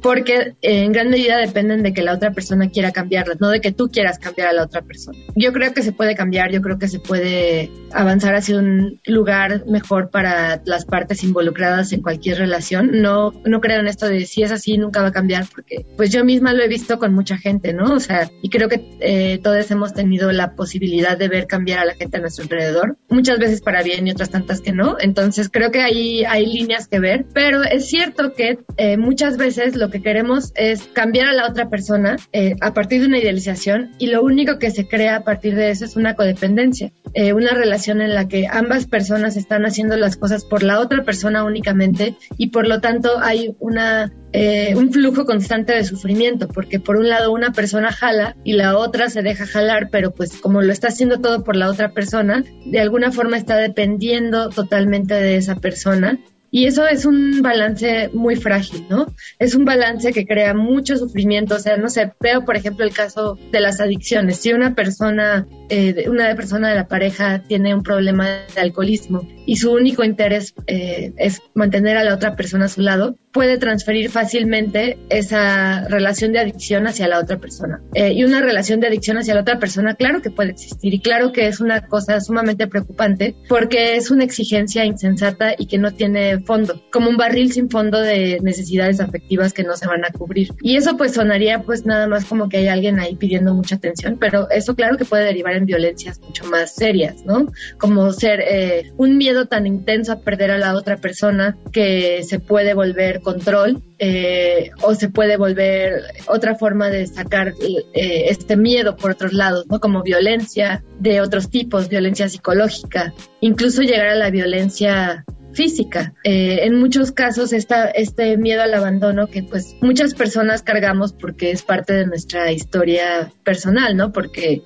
porque 0.00 0.54
en 0.62 0.92
gran 0.92 1.10
medida 1.10 1.38
dependen 1.38 1.82
de 1.82 1.92
que 1.92 2.02
la 2.02 2.14
otra 2.14 2.32
persona 2.32 2.70
quiera 2.70 2.92
cambiarlas, 2.92 3.40
no 3.40 3.48
de 3.48 3.60
que 3.60 3.72
tú 3.72 3.88
quieras 3.88 4.20
cambiar 4.20 4.48
a 4.48 4.52
la 4.52 4.62
otra 4.62 4.82
persona. 4.82 5.18
Yo 5.34 5.52
creo 5.52 5.74
que 5.74 5.82
se 5.82 5.90
puede 5.90 6.14
cambiar, 6.14 6.52
yo 6.52 6.62
creo 6.62 6.78
que 6.78 6.86
se 6.86 7.00
puede 7.00 7.70
avanzar 7.92 8.36
hacia 8.36 8.58
un 8.58 9.00
lugar 9.06 9.64
mejor 9.66 10.10
para 10.10 10.62
las 10.66 10.84
partes 10.84 11.24
involucradas 11.24 11.92
en 11.92 12.00
cualquier 12.00 12.38
relación. 12.38 13.02
No, 13.02 13.32
no 13.44 13.60
creo 13.60 13.80
en 13.80 13.88
esto 13.88 14.06
de 14.06 14.24
si 14.26 14.42
es 14.42 14.52
así 14.52 14.78
nunca 14.78 15.02
va 15.02 15.08
a 15.08 15.12
cambiar, 15.12 15.46
porque 15.52 15.84
pues 15.96 16.12
yo 16.12 16.24
misma 16.24 16.52
lo 16.52 16.62
he 16.62 16.68
visto 16.68 17.00
con 17.00 17.12
mucha 17.12 17.38
gente, 17.38 17.72
¿no? 17.72 17.94
O 17.94 18.00
sea, 18.00 18.30
y 18.40 18.50
creo 18.50 18.68
que 18.68 18.96
eh, 19.00 19.40
todos 19.42 19.68
hemos 19.72 19.94
tenido 19.94 20.30
la 20.30 20.54
posibilidad 20.54 21.18
de 21.18 21.28
ver 21.28 21.48
cambiar 21.48 21.80
a 21.80 21.84
la 21.84 21.94
gente 21.94 22.03
a 22.12 22.18
nuestro 22.18 22.44
alrededor, 22.44 22.96
muchas 23.08 23.38
veces 23.38 23.60
para 23.60 23.82
bien 23.82 24.06
y 24.06 24.10
otras 24.10 24.30
tantas 24.30 24.60
que 24.60 24.72
no. 24.72 24.96
Entonces 25.00 25.48
creo 25.50 25.70
que 25.70 25.80
ahí 25.80 26.24
hay 26.24 26.46
líneas 26.46 26.88
que 26.88 27.00
ver, 27.00 27.26
pero 27.32 27.62
es 27.62 27.88
cierto 27.88 28.34
que 28.34 28.58
eh, 28.76 28.96
muchas 28.96 29.36
veces 29.36 29.76
lo 29.76 29.90
que 29.90 30.02
queremos 30.02 30.52
es 30.54 30.82
cambiar 30.92 31.28
a 31.28 31.32
la 31.32 31.48
otra 31.48 31.68
persona 31.68 32.16
eh, 32.32 32.56
a 32.60 32.74
partir 32.74 33.00
de 33.00 33.08
una 33.08 33.18
idealización 33.18 33.92
y 33.98 34.08
lo 34.08 34.22
único 34.22 34.58
que 34.58 34.70
se 34.70 34.86
crea 34.86 35.16
a 35.16 35.24
partir 35.24 35.54
de 35.54 35.70
eso 35.70 35.84
es 35.84 35.96
una 35.96 36.14
codependencia, 36.14 36.92
eh, 37.14 37.32
una 37.32 37.52
relación 37.52 38.00
en 38.00 38.14
la 38.14 38.28
que 38.28 38.46
ambas 38.50 38.86
personas 38.86 39.36
están 39.36 39.64
haciendo 39.64 39.96
las 39.96 40.16
cosas 40.16 40.44
por 40.44 40.62
la 40.62 40.80
otra 40.80 41.04
persona 41.04 41.44
únicamente 41.44 42.16
y 42.36 42.48
por 42.48 42.66
lo 42.66 42.80
tanto 42.80 43.18
hay 43.20 43.54
una 43.58 44.12
eh, 44.36 44.74
un 44.74 44.92
flujo 44.92 45.24
constante 45.26 45.72
de 45.74 45.84
sufrimiento, 45.84 46.48
porque 46.48 46.80
por 46.80 46.96
un 46.96 47.08
lado 47.08 47.32
una 47.32 47.52
persona 47.52 47.92
jala 47.92 48.34
y 48.42 48.54
la 48.54 48.76
otra 48.76 49.08
se 49.08 49.22
deja 49.22 49.46
jalar, 49.46 49.90
pero 49.92 50.10
pues 50.10 50.40
como 50.40 50.60
lo 50.60 50.72
está 50.72 50.88
haciendo 50.88 51.20
todo 51.20 51.44
por 51.44 51.54
la 51.54 51.70
otra 51.70 51.90
persona, 51.92 52.42
de 52.66 52.80
alguna 52.80 53.12
forma 53.12 53.36
está 53.36 53.56
dependiendo 53.56 54.48
totalmente 54.48 55.14
de 55.14 55.36
esa 55.36 55.54
persona 55.54 56.18
y 56.54 56.66
eso 56.66 56.86
es 56.86 57.04
un 57.04 57.42
balance 57.42 58.10
muy 58.12 58.36
frágil, 58.36 58.86
¿no? 58.88 59.12
Es 59.40 59.56
un 59.56 59.64
balance 59.64 60.12
que 60.12 60.24
crea 60.24 60.54
mucho 60.54 60.96
sufrimiento. 60.96 61.56
O 61.56 61.58
sea, 61.58 61.76
no 61.76 61.88
sé, 61.88 62.12
veo 62.20 62.44
por 62.44 62.56
ejemplo 62.56 62.84
el 62.84 62.92
caso 62.92 63.36
de 63.50 63.58
las 63.58 63.80
adicciones. 63.80 64.36
Si 64.36 64.52
una 64.52 64.76
persona, 64.76 65.48
eh, 65.68 66.04
una 66.08 66.32
persona 66.36 66.68
de 66.68 66.76
la 66.76 66.86
pareja 66.86 67.42
tiene 67.42 67.74
un 67.74 67.82
problema 67.82 68.28
de 68.54 68.60
alcoholismo 68.60 69.26
y 69.46 69.56
su 69.56 69.72
único 69.72 70.04
interés 70.04 70.54
eh, 70.68 71.12
es 71.16 71.42
mantener 71.54 71.96
a 71.96 72.04
la 72.04 72.14
otra 72.14 72.36
persona 72.36 72.66
a 72.66 72.68
su 72.68 72.82
lado, 72.82 73.16
puede 73.32 73.58
transferir 73.58 74.10
fácilmente 74.10 74.96
esa 75.10 75.88
relación 75.88 76.32
de 76.32 76.38
adicción 76.38 76.86
hacia 76.86 77.08
la 77.08 77.18
otra 77.18 77.38
persona. 77.38 77.82
Eh, 77.94 78.12
y 78.12 78.24
una 78.24 78.40
relación 78.40 78.78
de 78.78 78.86
adicción 78.86 79.18
hacia 79.18 79.34
la 79.34 79.40
otra 79.40 79.58
persona, 79.58 79.96
claro 79.96 80.22
que 80.22 80.30
puede 80.30 80.52
existir 80.52 80.94
y 80.94 81.00
claro 81.00 81.32
que 81.32 81.48
es 81.48 81.60
una 81.60 81.86
cosa 81.88 82.20
sumamente 82.20 82.68
preocupante 82.68 83.34
porque 83.48 83.96
es 83.96 84.12
una 84.12 84.24
exigencia 84.24 84.84
insensata 84.84 85.54
y 85.58 85.66
que 85.66 85.78
no 85.78 85.90
tiene 85.90 86.38
fondo, 86.44 86.80
como 86.90 87.10
un 87.10 87.16
barril 87.16 87.52
sin 87.52 87.70
fondo 87.70 88.00
de 88.00 88.38
necesidades 88.42 89.00
afectivas 89.00 89.52
que 89.52 89.64
no 89.64 89.76
se 89.76 89.86
van 89.86 90.04
a 90.04 90.10
cubrir. 90.10 90.50
Y 90.62 90.76
eso 90.76 90.96
pues 90.96 91.12
sonaría 91.12 91.62
pues 91.62 91.86
nada 91.86 92.06
más 92.06 92.24
como 92.24 92.48
que 92.48 92.58
hay 92.58 92.68
alguien 92.68 92.98
ahí 93.00 93.16
pidiendo 93.16 93.54
mucha 93.54 93.76
atención, 93.76 94.16
pero 94.18 94.48
eso 94.50 94.74
claro 94.74 94.96
que 94.96 95.04
puede 95.04 95.24
derivar 95.24 95.54
en 95.54 95.66
violencias 95.66 96.20
mucho 96.20 96.44
más 96.46 96.74
serias, 96.74 97.24
¿no? 97.24 97.46
Como 97.78 98.12
ser 98.12 98.40
eh, 98.40 98.92
un 98.96 99.16
miedo 99.16 99.46
tan 99.46 99.66
intenso 99.66 100.12
a 100.12 100.20
perder 100.20 100.50
a 100.50 100.58
la 100.58 100.74
otra 100.74 100.96
persona 100.96 101.56
que 101.72 102.22
se 102.22 102.38
puede 102.38 102.74
volver 102.74 103.20
control 103.20 103.82
eh, 103.98 104.70
o 104.82 104.94
se 104.94 105.08
puede 105.08 105.36
volver 105.36 106.02
otra 106.26 106.56
forma 106.56 106.90
de 106.90 107.06
sacar 107.06 107.54
eh, 107.94 108.24
este 108.28 108.56
miedo 108.56 108.96
por 108.96 109.12
otros 109.12 109.32
lados, 109.32 109.66
¿no? 109.68 109.80
Como 109.80 110.02
violencia 110.02 110.82
de 110.98 111.20
otros 111.20 111.48
tipos, 111.48 111.88
violencia 111.88 112.28
psicológica, 112.28 113.14
incluso 113.40 113.82
llegar 113.82 114.08
a 114.08 114.14
la 114.14 114.30
violencia 114.30 115.24
física. 115.54 116.14
Eh, 116.24 116.60
en 116.62 116.78
muchos 116.78 117.12
casos 117.12 117.52
esta, 117.52 117.86
este 117.86 118.36
miedo 118.36 118.62
al 118.62 118.74
abandono 118.74 119.28
que 119.28 119.42
pues 119.42 119.76
muchas 119.80 120.14
personas 120.14 120.62
cargamos 120.62 121.12
porque 121.12 121.50
es 121.50 121.62
parte 121.62 121.92
de 121.94 122.06
nuestra 122.06 122.52
historia 122.52 123.32
personal, 123.42 123.96
¿no? 123.96 124.12
Porque 124.12 124.62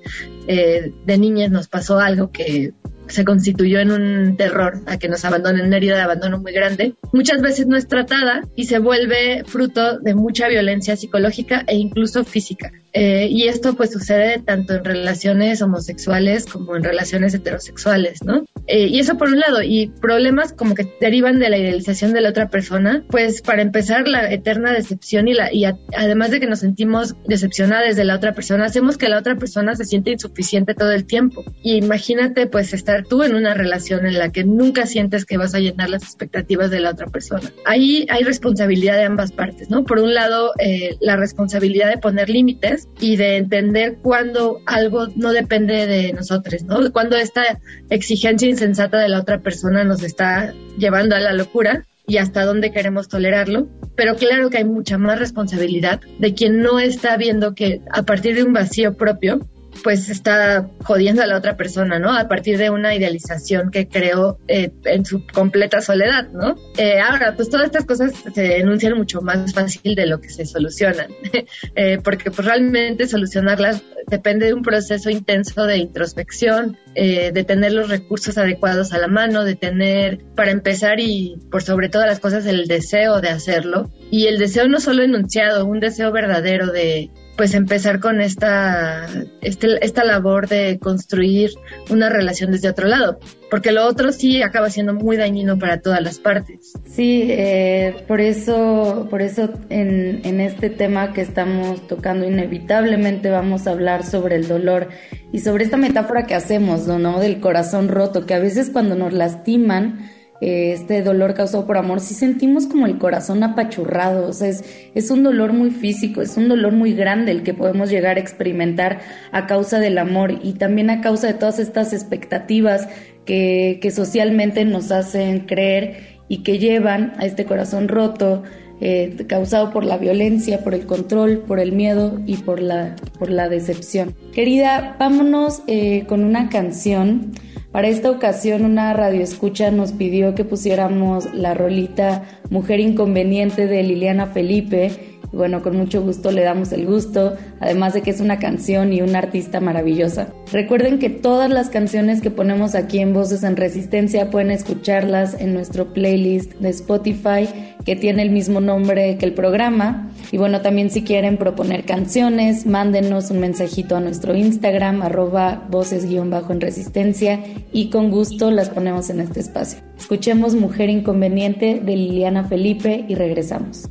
de 0.47 1.18
niñas 1.18 1.50
nos 1.50 1.68
pasó 1.68 1.99
algo 2.00 2.33
que 2.33 2.73
se 3.09 3.25
constituyó 3.25 3.80
en 3.80 3.90
un 3.90 4.37
terror 4.37 4.83
a 4.87 4.99
que 4.99 5.09
nos 5.09 5.25
abandonen, 5.25 5.66
una 5.66 5.76
herida 5.76 5.97
de 5.97 6.02
abandono 6.02 6.38
muy 6.38 6.52
grande, 6.52 6.95
muchas 7.12 7.40
veces 7.40 7.66
no 7.66 7.76
es 7.76 7.88
tratada 7.88 8.42
y 8.54 8.64
se 8.64 8.78
vuelve 8.78 9.45
fruto 9.45 9.99
de 9.99 10.14
mucha 10.14 10.49
violencia 10.49 10.97
psicológica 10.97 11.64
e 11.66 11.76
incluso 11.76 12.25
física. 12.25 12.73
Eh, 13.00 13.28
y 13.31 13.47
esto 13.47 13.75
pues 13.75 13.93
sucede 13.93 14.40
tanto 14.40 14.75
en 14.75 14.85
relaciones 14.85 15.62
homosexuales 15.62 16.47
como 16.47 16.75
en 16.75 16.83
relaciones 16.83 17.33
heterosexuales, 17.33 18.25
¿no? 18.25 18.45
Eh, 18.67 18.88
y 18.88 18.99
eso 18.99 19.17
por 19.17 19.28
un 19.28 19.38
lado, 19.38 19.62
y 19.62 19.87
problemas 20.00 20.52
como 20.52 20.75
que 20.75 20.93
derivan 21.00 21.38
de 21.38 21.49
la 21.49 21.59
idealización 21.59 22.12
de 22.12 22.23
la 22.23 22.31
otra 22.31 22.49
persona, 22.49 23.05
pues 23.09 23.40
para 23.40 23.62
empezar 23.62 24.09
la 24.09 24.33
eterna 24.33 24.73
decepción 24.73 25.28
y, 25.28 25.35
la, 25.35 25.52
y 25.55 25.64
además 25.97 26.33
de 26.33 26.40
que 26.40 26.49
nos 26.49 26.59
sentimos 26.59 27.14
decepcionadas 27.25 27.95
de 27.95 28.05
la 28.05 28.17
otra 28.17 28.35
persona, 28.35 28.64
hacemos 28.64 28.99
que 28.99 29.09
la 29.09 29.19
otra 29.21 29.37
persona 29.37 29.76
se 29.76 29.85
siente 29.85 30.11
insuficiente 30.11 30.75
todo 30.75 30.90
el 30.90 31.05
tiempo. 31.05 31.45
Y 31.62 31.76
imagínate 31.76 32.49
pues 32.49 32.75
estar 32.75 33.05
tú 33.07 33.23
en 33.23 33.37
una 33.37 33.55
relación 33.55 34.07
en 34.07 34.19
la 34.19 34.33
que 34.33 34.43
nunca 34.43 34.87
sientes 34.87 35.25
que 35.25 35.37
vas 35.37 35.55
a 35.55 35.61
llenar 35.61 35.88
las 35.88 36.02
expectativas 36.02 36.73
de 36.73 36.81
la 36.81 36.90
otra 36.90 37.07
persona. 37.07 37.52
Ahí 37.64 38.09
hay 38.11 38.25
responsabilidad 38.25 38.97
de 38.97 39.05
ambas 39.05 39.31
partes, 39.31 39.71
¿no? 39.71 39.85
Por 39.85 40.00
un 40.00 40.14
lado, 40.14 40.50
eh, 40.59 40.97
la 41.00 41.14
responsabilidad 41.14 41.90
de 41.90 41.99
poner 41.99 42.28
límites 42.28 42.88
y 43.00 43.16
de 43.16 43.37
entender 43.37 43.99
cuándo 44.02 44.61
algo 44.66 45.09
no 45.14 45.33
depende 45.33 45.87
de 45.87 46.12
nosotros, 46.12 46.64
¿no? 46.64 46.92
Cuando 46.92 47.16
esta 47.16 47.61
exigencia 47.90 48.49
insensata 48.49 48.99
de 48.99 49.09
la 49.09 49.21
otra 49.21 49.40
persona 49.40 49.85
nos 49.85 50.02
está 50.02 50.52
llevando 50.76 51.14
a 51.14 51.21
la 51.21 51.33
locura 51.33 51.87
y 52.07 52.16
hasta 52.16 52.45
dónde 52.45 52.73
queremos 52.73 53.09
tolerarlo. 53.09 53.68
Pero 53.95 54.16
claro 54.16 54.50
que 54.50 54.59
hay 54.59 54.64
mucha 54.64 54.99
más 54.99 55.18
responsabilidad 55.18 56.00
de 56.18 56.35
quien 56.35 56.61
no 56.61 56.80
está 56.80 57.16
viendo 57.16 57.54
que 57.54 57.83
a 57.92 58.02
partir 58.02 58.35
de 58.35 58.42
un 58.42 58.52
vacío 58.52 58.97
propio 58.97 59.40
pues 59.83 60.09
está 60.09 60.69
jodiendo 60.83 61.23
a 61.23 61.27
la 61.27 61.37
otra 61.37 61.57
persona, 61.57 61.99
¿no? 61.99 62.17
A 62.17 62.29
partir 62.29 62.59
de 62.59 62.71
una 62.71 62.95
idealización 62.95 63.71
que 63.71 63.89
creó 63.89 64.39
eh, 64.49 64.71
en 64.85 65.05
su 65.05 65.27
completa 65.27 65.81
soledad, 65.81 66.29
¿no? 66.33 66.57
Eh, 66.77 67.01
ahora, 67.01 67.35
pues 67.35 67.49
todas 67.51 67.67
estas 67.67 67.85
cosas 67.85 68.13
se 68.35 68.43
denuncian 68.43 68.97
mucho 68.97 69.21
más 69.21 69.53
fácil 69.53 69.95
de 69.95 70.07
lo 70.07 70.21
que 70.21 70.31
se 70.31 70.47
solucionan, 70.47 71.09
eh, 71.77 71.99
porque 72.03 72.31
pues 72.31 72.47
realmente 72.47 73.07
solucionarlas 73.07 73.83
depende 74.09 74.47
de 74.47 74.55
un 74.55 74.63
proceso 74.63 75.11
intenso 75.11 75.65
de 75.65 75.77
introspección, 75.77 76.79
de 76.95 77.45
tener 77.47 77.73
los 77.73 77.91
recursos 77.91 78.39
adecuados 78.39 78.93
a 78.93 78.99
la 78.99 79.07
mano, 79.07 79.45
de 79.45 79.55
tener, 79.55 80.19
para 80.35 80.51
empezar 80.51 80.99
y 80.99 81.37
por 81.51 81.63
sobre 81.63 81.91
todas 81.91 82.09
las 82.09 82.19
cosas, 82.19 82.47
el 82.47 82.67
deseo 82.67 83.21
de 83.21 83.29
hacerlo. 83.29 83.91
Y 84.11 84.27
el 84.27 84.39
deseo 84.39 84.67
no 84.67 84.81
solo 84.81 85.03
enunciado, 85.03 85.67
un 85.67 85.79
deseo 85.79 86.11
verdadero 86.11 86.73
de, 86.73 87.11
pues 87.38 87.54
empezar 87.54 88.00
con 88.00 88.21
esta, 88.21 89.07
este, 89.42 89.68
esta 89.80 90.02
labor 90.02 90.49
de 90.49 90.80
construir 90.80 91.52
una 91.88 92.09
relación 92.09 92.50
desde 92.50 92.68
otro 92.68 92.88
lado, 92.88 93.21
porque 93.49 93.71
lo 93.71 93.87
otro 93.87 94.11
sí 94.11 94.42
acaba 94.42 94.71
siendo 94.71 94.92
muy 94.92 95.16
dañino 95.16 95.57
para 95.57 95.80
todas 95.80 96.02
las 96.02 96.18
partes. 96.18 96.73
Sí, 96.85 97.28
eh, 97.30 98.04
por 98.09 98.21
eso, 98.21 99.07
por 99.09 99.23
eso 99.23 99.50
en, 99.71 100.21
en 100.25 100.40
este 100.40 100.68
tema 100.68 101.12
que 101.12 101.21
estamos 101.21 101.87
tocando 101.87 102.26
inevitablemente 102.26 103.30
vamos 103.30 103.68
a 103.68 103.71
hablar 103.71 104.04
sobre 104.04 104.35
el 104.35 104.49
dolor 104.49 104.88
y 105.33 105.38
sobre 105.38 105.62
esta 105.62 105.76
metáfora 105.76 106.26
que 106.26 106.35
hacemos, 106.35 106.88
¿no? 106.88 107.21
Del 107.21 107.38
corazón 107.38 107.87
roto, 107.88 108.26
que 108.26 108.35
a 108.35 108.40
veces 108.40 108.68
cuando 108.68 108.97
nos 108.97 109.12
lastiman, 109.12 110.11
este 110.40 111.02
dolor 111.02 111.35
causado 111.35 111.66
por 111.66 111.76
amor, 111.76 112.00
sí 112.00 112.14
sentimos 112.14 112.66
como 112.66 112.87
el 112.87 112.99
corazón 112.99 113.42
apachurrado, 113.42 114.28
o 114.28 114.33
sea, 114.33 114.49
es, 114.49 114.64
es 114.95 115.11
un 115.11 115.23
dolor 115.23 115.52
muy 115.52 115.71
físico, 115.71 116.23
es 116.23 116.37
un 116.37 116.49
dolor 116.49 116.73
muy 116.73 116.95
grande 116.95 117.33
el 117.33 117.42
que 117.42 117.54
podemos 117.54 117.90
llegar 117.90 118.16
a 118.16 118.21
experimentar 118.21 119.00
a 119.33 119.47
causa 119.47 119.80
del 119.80 119.99
amor 119.99 120.38
y 120.42 120.52
también 120.54 120.90
a 120.90 121.00
causa 121.00 121.26
de 121.26 121.35
todas 121.35 121.59
estas 121.59 121.92
expectativas 121.92 122.88
que, 123.25 123.78
que 123.83 123.90
socialmente 123.90 124.64
nos 124.64 124.92
hacen 124.92 125.40
creer 125.40 126.18
y 126.28 126.42
que 126.42 126.59
llevan 126.59 127.14
a 127.18 127.26
este 127.26 127.45
corazón 127.45 127.88
roto, 127.88 128.42
eh, 128.80 129.16
causado 129.26 129.73
por 129.73 129.85
la 129.85 129.99
violencia, 129.99 130.62
por 130.62 130.73
el 130.73 130.87
control, 130.87 131.38
por 131.38 131.59
el 131.59 131.73
miedo 131.73 132.21
y 132.26 132.37
por 132.37 132.61
la, 132.61 132.95
por 133.18 133.28
la 133.30 133.49
decepción. 133.49 134.14
Querida, 134.33 134.95
vámonos 135.00 135.62
eh, 135.66 136.04
con 136.07 136.23
una 136.23 136.49
canción. 136.49 137.33
Para 137.73 137.89
esta 137.89 138.11
ocasión 138.11 138.65
una 138.65 138.95
radioescucha 138.95 139.71
nos 139.71 139.93
pidió 139.93 140.35
que 140.35 140.45
pusiéramos 140.45 141.35
la 141.35 141.53
rolita 141.53 142.25
Mujer 142.49 142.81
Inconveniente 142.81 143.67
de 143.67 143.83
Liliana 143.83 144.27
Felipe 144.27 145.08
bueno, 145.32 145.62
con 145.62 145.76
mucho 145.76 146.02
gusto 146.02 146.30
le 146.30 146.42
damos 146.42 146.73
el 146.73 146.87
gusto, 146.87 147.37
además 147.61 147.94
de 147.94 148.02
que 148.02 148.11
es 148.11 148.20
una 148.20 148.38
canción 148.38 148.92
y 148.92 149.02
una 149.02 149.18
artista 149.18 149.61
maravillosa. 149.61 150.32
Recuerden 150.52 150.99
que 150.99 151.11
todas 151.11 151.50
las 151.50 151.68
canciones 151.68 152.20
que 152.20 152.30
ponemos 152.30 152.75
aquí 152.75 152.99
en 152.99 153.12
Voces 153.12 153.42
en 153.42 153.56
Resistencia 153.56 154.30
pueden 154.30 154.50
escucharlas 154.50 155.38
en 155.40 155.54
nuestro 155.54 155.92
playlist 155.92 156.54
de 156.54 156.70
Spotify 156.70 157.49
que 157.85 157.97
tiene 157.97 158.23
el 158.23 158.30
mismo 158.30 158.61
nombre 158.61 159.16
que 159.18 159.26
el 159.26 159.35
programa. 159.35 160.11
Y 160.30 160.37
bueno, 160.37 160.61
también 160.61 160.90
si 160.90 161.02
quieren 161.02 161.38
proponer 161.38 161.85
canciones, 161.85 162.66
mándenos 162.66 163.30
un 163.30 163.40
mensajito 163.40 163.97
a 163.97 164.00
nuestro 164.00 164.37
Instagram, 164.37 165.02
arroba 165.02 165.66
voces-en 165.70 166.61
resistencia 166.61 167.40
y 167.73 167.90
con 167.90 168.11
gusto 168.11 168.50
las 168.50 168.68
ponemos 168.68 169.08
en 169.11 169.20
este 169.20 169.40
espacio. 169.40 169.78
Escuchemos 169.99 170.54
Mujer 170.54 170.90
Inconveniente 170.90 171.80
de 171.82 171.97
Liliana 171.97 172.44
Felipe 172.44 173.04
y 173.08 173.14
regresamos. 173.14 173.88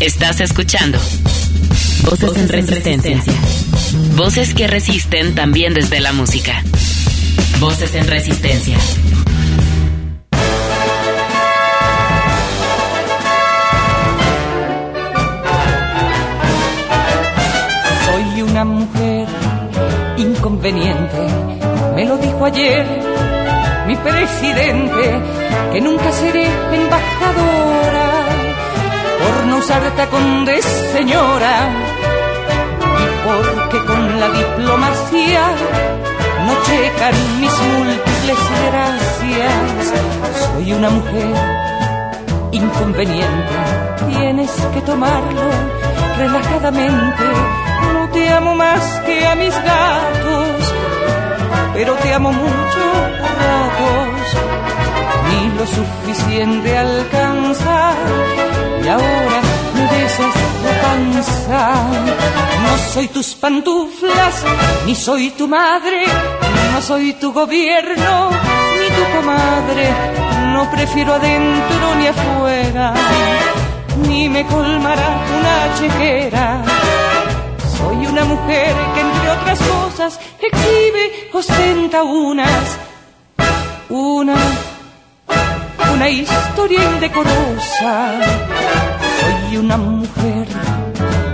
Estás 0.00 0.40
escuchando 0.40 0.96
Voces, 2.04 2.36
en 2.36 2.48
resistencia. 2.48 3.16
Voces 4.14 4.54
que 4.54 4.68
resisten 4.68 5.34
también 5.34 5.74
desde 5.74 5.98
la 5.98 6.12
música. 6.12 6.62
Voces 7.58 7.92
en 7.96 8.06
Resistencia. 8.06 8.78
Soy 18.04 18.42
una 18.42 18.64
mujer 18.64 19.26
inconveniente, 20.16 21.26
me 21.96 22.04
lo 22.04 22.18
dijo 22.18 22.44
ayer 22.44 22.86
mi 23.88 23.96
presidente, 23.96 25.20
que 25.72 25.80
nunca 25.80 26.12
seré 26.12 26.46
embajadora 26.72 27.97
por 29.28 29.46
no 29.46 29.56
usarte 29.58 30.06
con 30.08 30.44
de 30.44 30.62
señora 30.62 31.54
y 33.02 33.06
porque 33.26 33.84
con 33.84 34.20
la 34.20 34.28
diplomacia 34.30 35.42
no 36.46 36.52
checan 36.66 37.40
mis 37.40 37.52
múltiples 37.72 38.40
gracias. 38.68 39.92
Soy 40.44 40.72
una 40.72 40.90
mujer 40.90 41.34
inconveniente. 42.52 43.56
Tienes 44.08 44.50
que 44.72 44.80
tomarlo 44.80 45.48
relajadamente. 46.16 47.24
No 47.92 48.08
te 48.10 48.30
amo 48.30 48.54
más 48.54 48.82
que 49.06 49.26
a 49.26 49.34
mis 49.34 49.54
gatos, 49.54 50.60
pero 51.74 51.92
te 51.94 52.14
amo 52.14 52.32
mucho 52.32 52.82
a 53.24 53.30
ratos. 53.42 54.57
Ni 55.28 55.58
lo 55.58 55.66
suficiente 55.66 56.76
alcanza 56.76 57.94
y 58.84 58.88
ahora 58.88 59.40
me 59.74 59.82
besas 59.92 60.34
la 60.64 60.82
panza. 60.82 61.72
No 62.62 62.78
soy 62.92 63.08
tus 63.08 63.34
pantuflas, 63.34 64.44
ni 64.86 64.94
soy 64.94 65.30
tu 65.30 65.46
madre, 65.48 66.04
no 66.72 66.80
soy 66.82 67.12
tu 67.14 67.32
gobierno, 67.32 68.30
ni 68.80 68.88
tu 68.96 69.16
comadre. 69.16 69.88
No 70.52 70.70
prefiero 70.70 71.14
adentro 71.14 71.94
ni 71.98 72.06
afuera, 72.06 72.94
ni 74.06 74.28
me 74.28 74.44
colmará 74.46 75.08
una 75.38 75.78
chequera. 75.78 76.62
Soy 77.76 78.06
una 78.06 78.24
mujer 78.24 78.74
que 78.94 79.00
entre 79.00 79.30
otras 79.30 79.58
cosas 79.58 80.20
exhibe, 80.40 81.30
ostenta 81.32 82.02
unas, 82.02 82.78
una, 83.88 84.36
una 85.98 86.10
historia 86.10 86.84
indecorosa. 86.92 88.20
Soy 89.20 89.56
una 89.56 89.76
mujer 89.76 90.46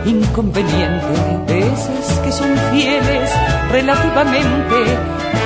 inconveniente 0.07 1.15
de 1.47 1.59
esas 1.59 2.19
que 2.21 2.33
son 2.33 2.51
fieles 2.73 3.31
relativamente. 3.71 4.79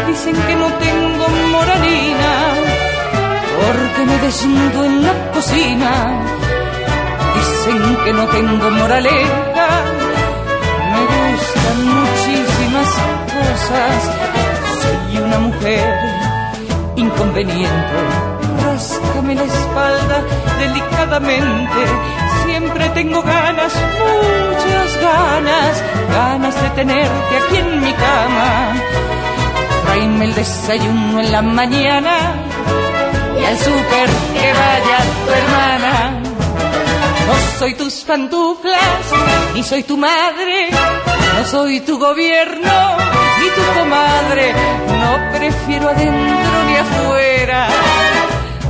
Dicen 0.07 0.37
que 0.47 0.55
no 0.55 0.69
tengo 0.85 1.27
moralina 1.51 2.33
porque 3.59 4.01
me 4.07 4.19
desnudo 4.19 4.85
en 4.85 5.03
la 5.03 5.15
cocina. 5.33 5.93
Dicen 7.35 7.97
que 8.05 8.13
no 8.13 8.25
tengo 8.29 8.71
moraleja, 8.71 9.69
me 10.93 11.03
gustan 11.15 11.79
muchísimas 11.99 12.91
cosas. 13.35 13.97
Soy 14.81 15.19
una 15.19 15.39
mujer 15.41 15.99
inconveniente. 16.95 18.38
La 19.35 19.45
espalda 19.45 20.23
delicadamente. 20.59 21.81
Siempre 22.47 22.89
tengo 22.91 23.23
ganas, 23.23 23.73
muchas 23.75 25.03
ganas, 25.03 25.85
ganas 26.11 26.63
de 26.63 26.71
tenerte 26.71 27.37
aquí 27.37 27.57
en 27.59 27.81
mi 27.83 27.93
cama. 27.93 28.73
Tráeme 29.85 30.25
el 30.25 30.35
desayuno 30.35 31.21
en 31.21 31.31
la 31.31 31.43
mañana 31.43 32.15
y 33.39 33.45
al 33.45 33.59
súper 33.59 34.09
que 34.33 34.53
vaya 34.53 34.99
tu 35.27 35.33
hermana. 35.33 36.23
No 37.27 37.59
soy 37.59 37.75
tus 37.75 37.95
pantuflas, 38.05 39.05
ni 39.55 39.63
soy 39.63 39.83
tu 39.83 39.99
madre, 39.99 40.71
no 41.37 41.45
soy 41.45 41.81
tu 41.81 41.99
gobierno, 41.99 42.97
ni 43.41 43.49
tu 43.51 43.79
comadre, 43.79 44.55
no 45.03 45.39
prefiero 45.39 45.91
adentro 45.91 46.65
ni 46.67 46.77
afuera, 46.77 47.69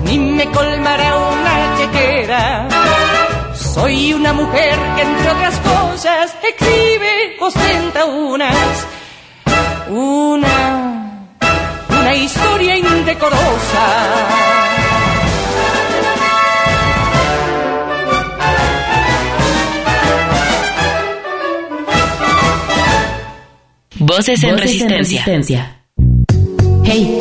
ni 0.09 0.19
me 0.19 0.47
colmará 0.50 1.17
una 1.19 1.77
chequera. 1.77 2.69
Soy 3.55 4.12
una 4.15 4.33
mujer 4.33 4.79
que 4.97 5.03
entre 5.03 5.31
otras 5.31 5.57
cosas 5.59 6.37
exhibe, 6.43 7.37
ostenta 7.41 8.05
unas, 8.07 8.87
una, 9.88 11.29
una 12.00 12.15
historia 12.15 12.77
indecorosa. 12.77 13.87
Voces 24.00 24.43
en, 24.43 24.57
resistencia. 24.57 25.83
Hey, 26.85 27.21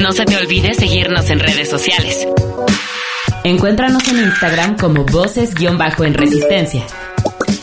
no 0.00 0.12
se 0.12 0.24
te 0.24 0.36
olvide 0.36 0.74
seguirnos 0.74 1.30
en 1.30 1.40
redes 1.40 1.68
sociales. 1.68 2.26
Encuéntranos 3.44 4.06
en 4.08 4.18
Instagram 4.18 4.76
como 4.76 5.04
Voces-en 5.04 6.14
Resistencia. 6.14 6.84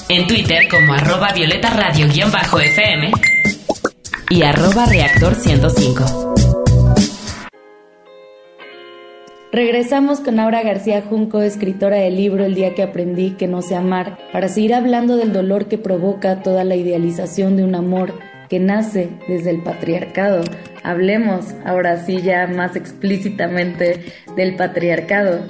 En 0.09 0.27
Twitter 0.27 0.67
como 0.69 0.93
arroba 0.93 1.31
Violeta 1.33 1.69
Radio-FM 1.69 3.11
y 4.29 4.41
arroba 4.43 4.85
Reactor 4.85 5.35
105. 5.35 6.33
Regresamos 9.51 10.19
con 10.19 10.39
Aura 10.39 10.63
García 10.63 11.03
Junco, 11.07 11.41
escritora 11.41 11.97
del 11.97 12.15
libro 12.15 12.43
El 12.43 12.55
día 12.55 12.73
que 12.73 12.81
aprendí 12.81 13.31
que 13.31 13.47
no 13.47 13.61
sé 13.61 13.75
amar, 13.75 14.17
para 14.31 14.47
seguir 14.47 14.73
hablando 14.73 15.15
del 15.15 15.31
dolor 15.31 15.67
que 15.67 15.77
provoca 15.77 16.41
toda 16.41 16.63
la 16.63 16.75
idealización 16.75 17.55
de 17.55 17.63
un 17.63 17.75
amor 17.75 18.13
que 18.53 18.59
nace 18.59 19.09
desde 19.27 19.49
el 19.49 19.63
patriarcado. 19.63 20.43
Hablemos 20.83 21.55
ahora 21.65 22.05
sí 22.05 22.21
ya 22.21 22.45
más 22.45 22.75
explícitamente 22.75 24.01
del 24.35 24.55
patriarcado. 24.55 25.47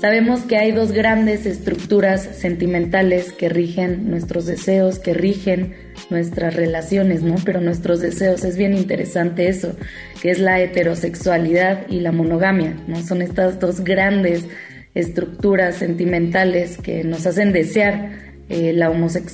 Sabemos 0.00 0.40
que 0.40 0.56
hay 0.56 0.72
dos 0.72 0.92
grandes 0.92 1.44
estructuras 1.44 2.22
sentimentales 2.22 3.34
que 3.34 3.50
rigen 3.50 4.08
nuestros 4.08 4.46
deseos, 4.46 4.98
que 4.98 5.12
rigen 5.12 5.74
nuestras 6.08 6.56
relaciones, 6.56 7.22
¿no? 7.22 7.34
Pero 7.44 7.60
nuestros 7.60 8.00
deseos, 8.00 8.42
es 8.42 8.56
bien 8.56 8.72
interesante 8.72 9.48
eso, 9.48 9.76
que 10.22 10.30
es 10.30 10.38
la 10.38 10.58
heterosexualidad 10.58 11.86
y 11.90 12.00
la 12.00 12.10
monogamia, 12.10 12.74
¿no? 12.86 13.02
Son 13.02 13.20
estas 13.20 13.60
dos 13.60 13.84
grandes 13.84 14.46
estructuras 14.94 15.74
sentimentales 15.74 16.78
que 16.78 17.04
nos 17.04 17.26
hacen 17.26 17.52
desear 17.52 18.25
eh, 18.48 18.72
la, 18.72 18.92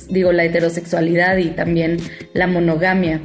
digo, 0.09 0.31
la 0.31 0.43
heterosexualidad 0.43 1.37
y 1.37 1.49
también 1.49 1.97
la 2.33 2.47
monogamia. 2.47 3.21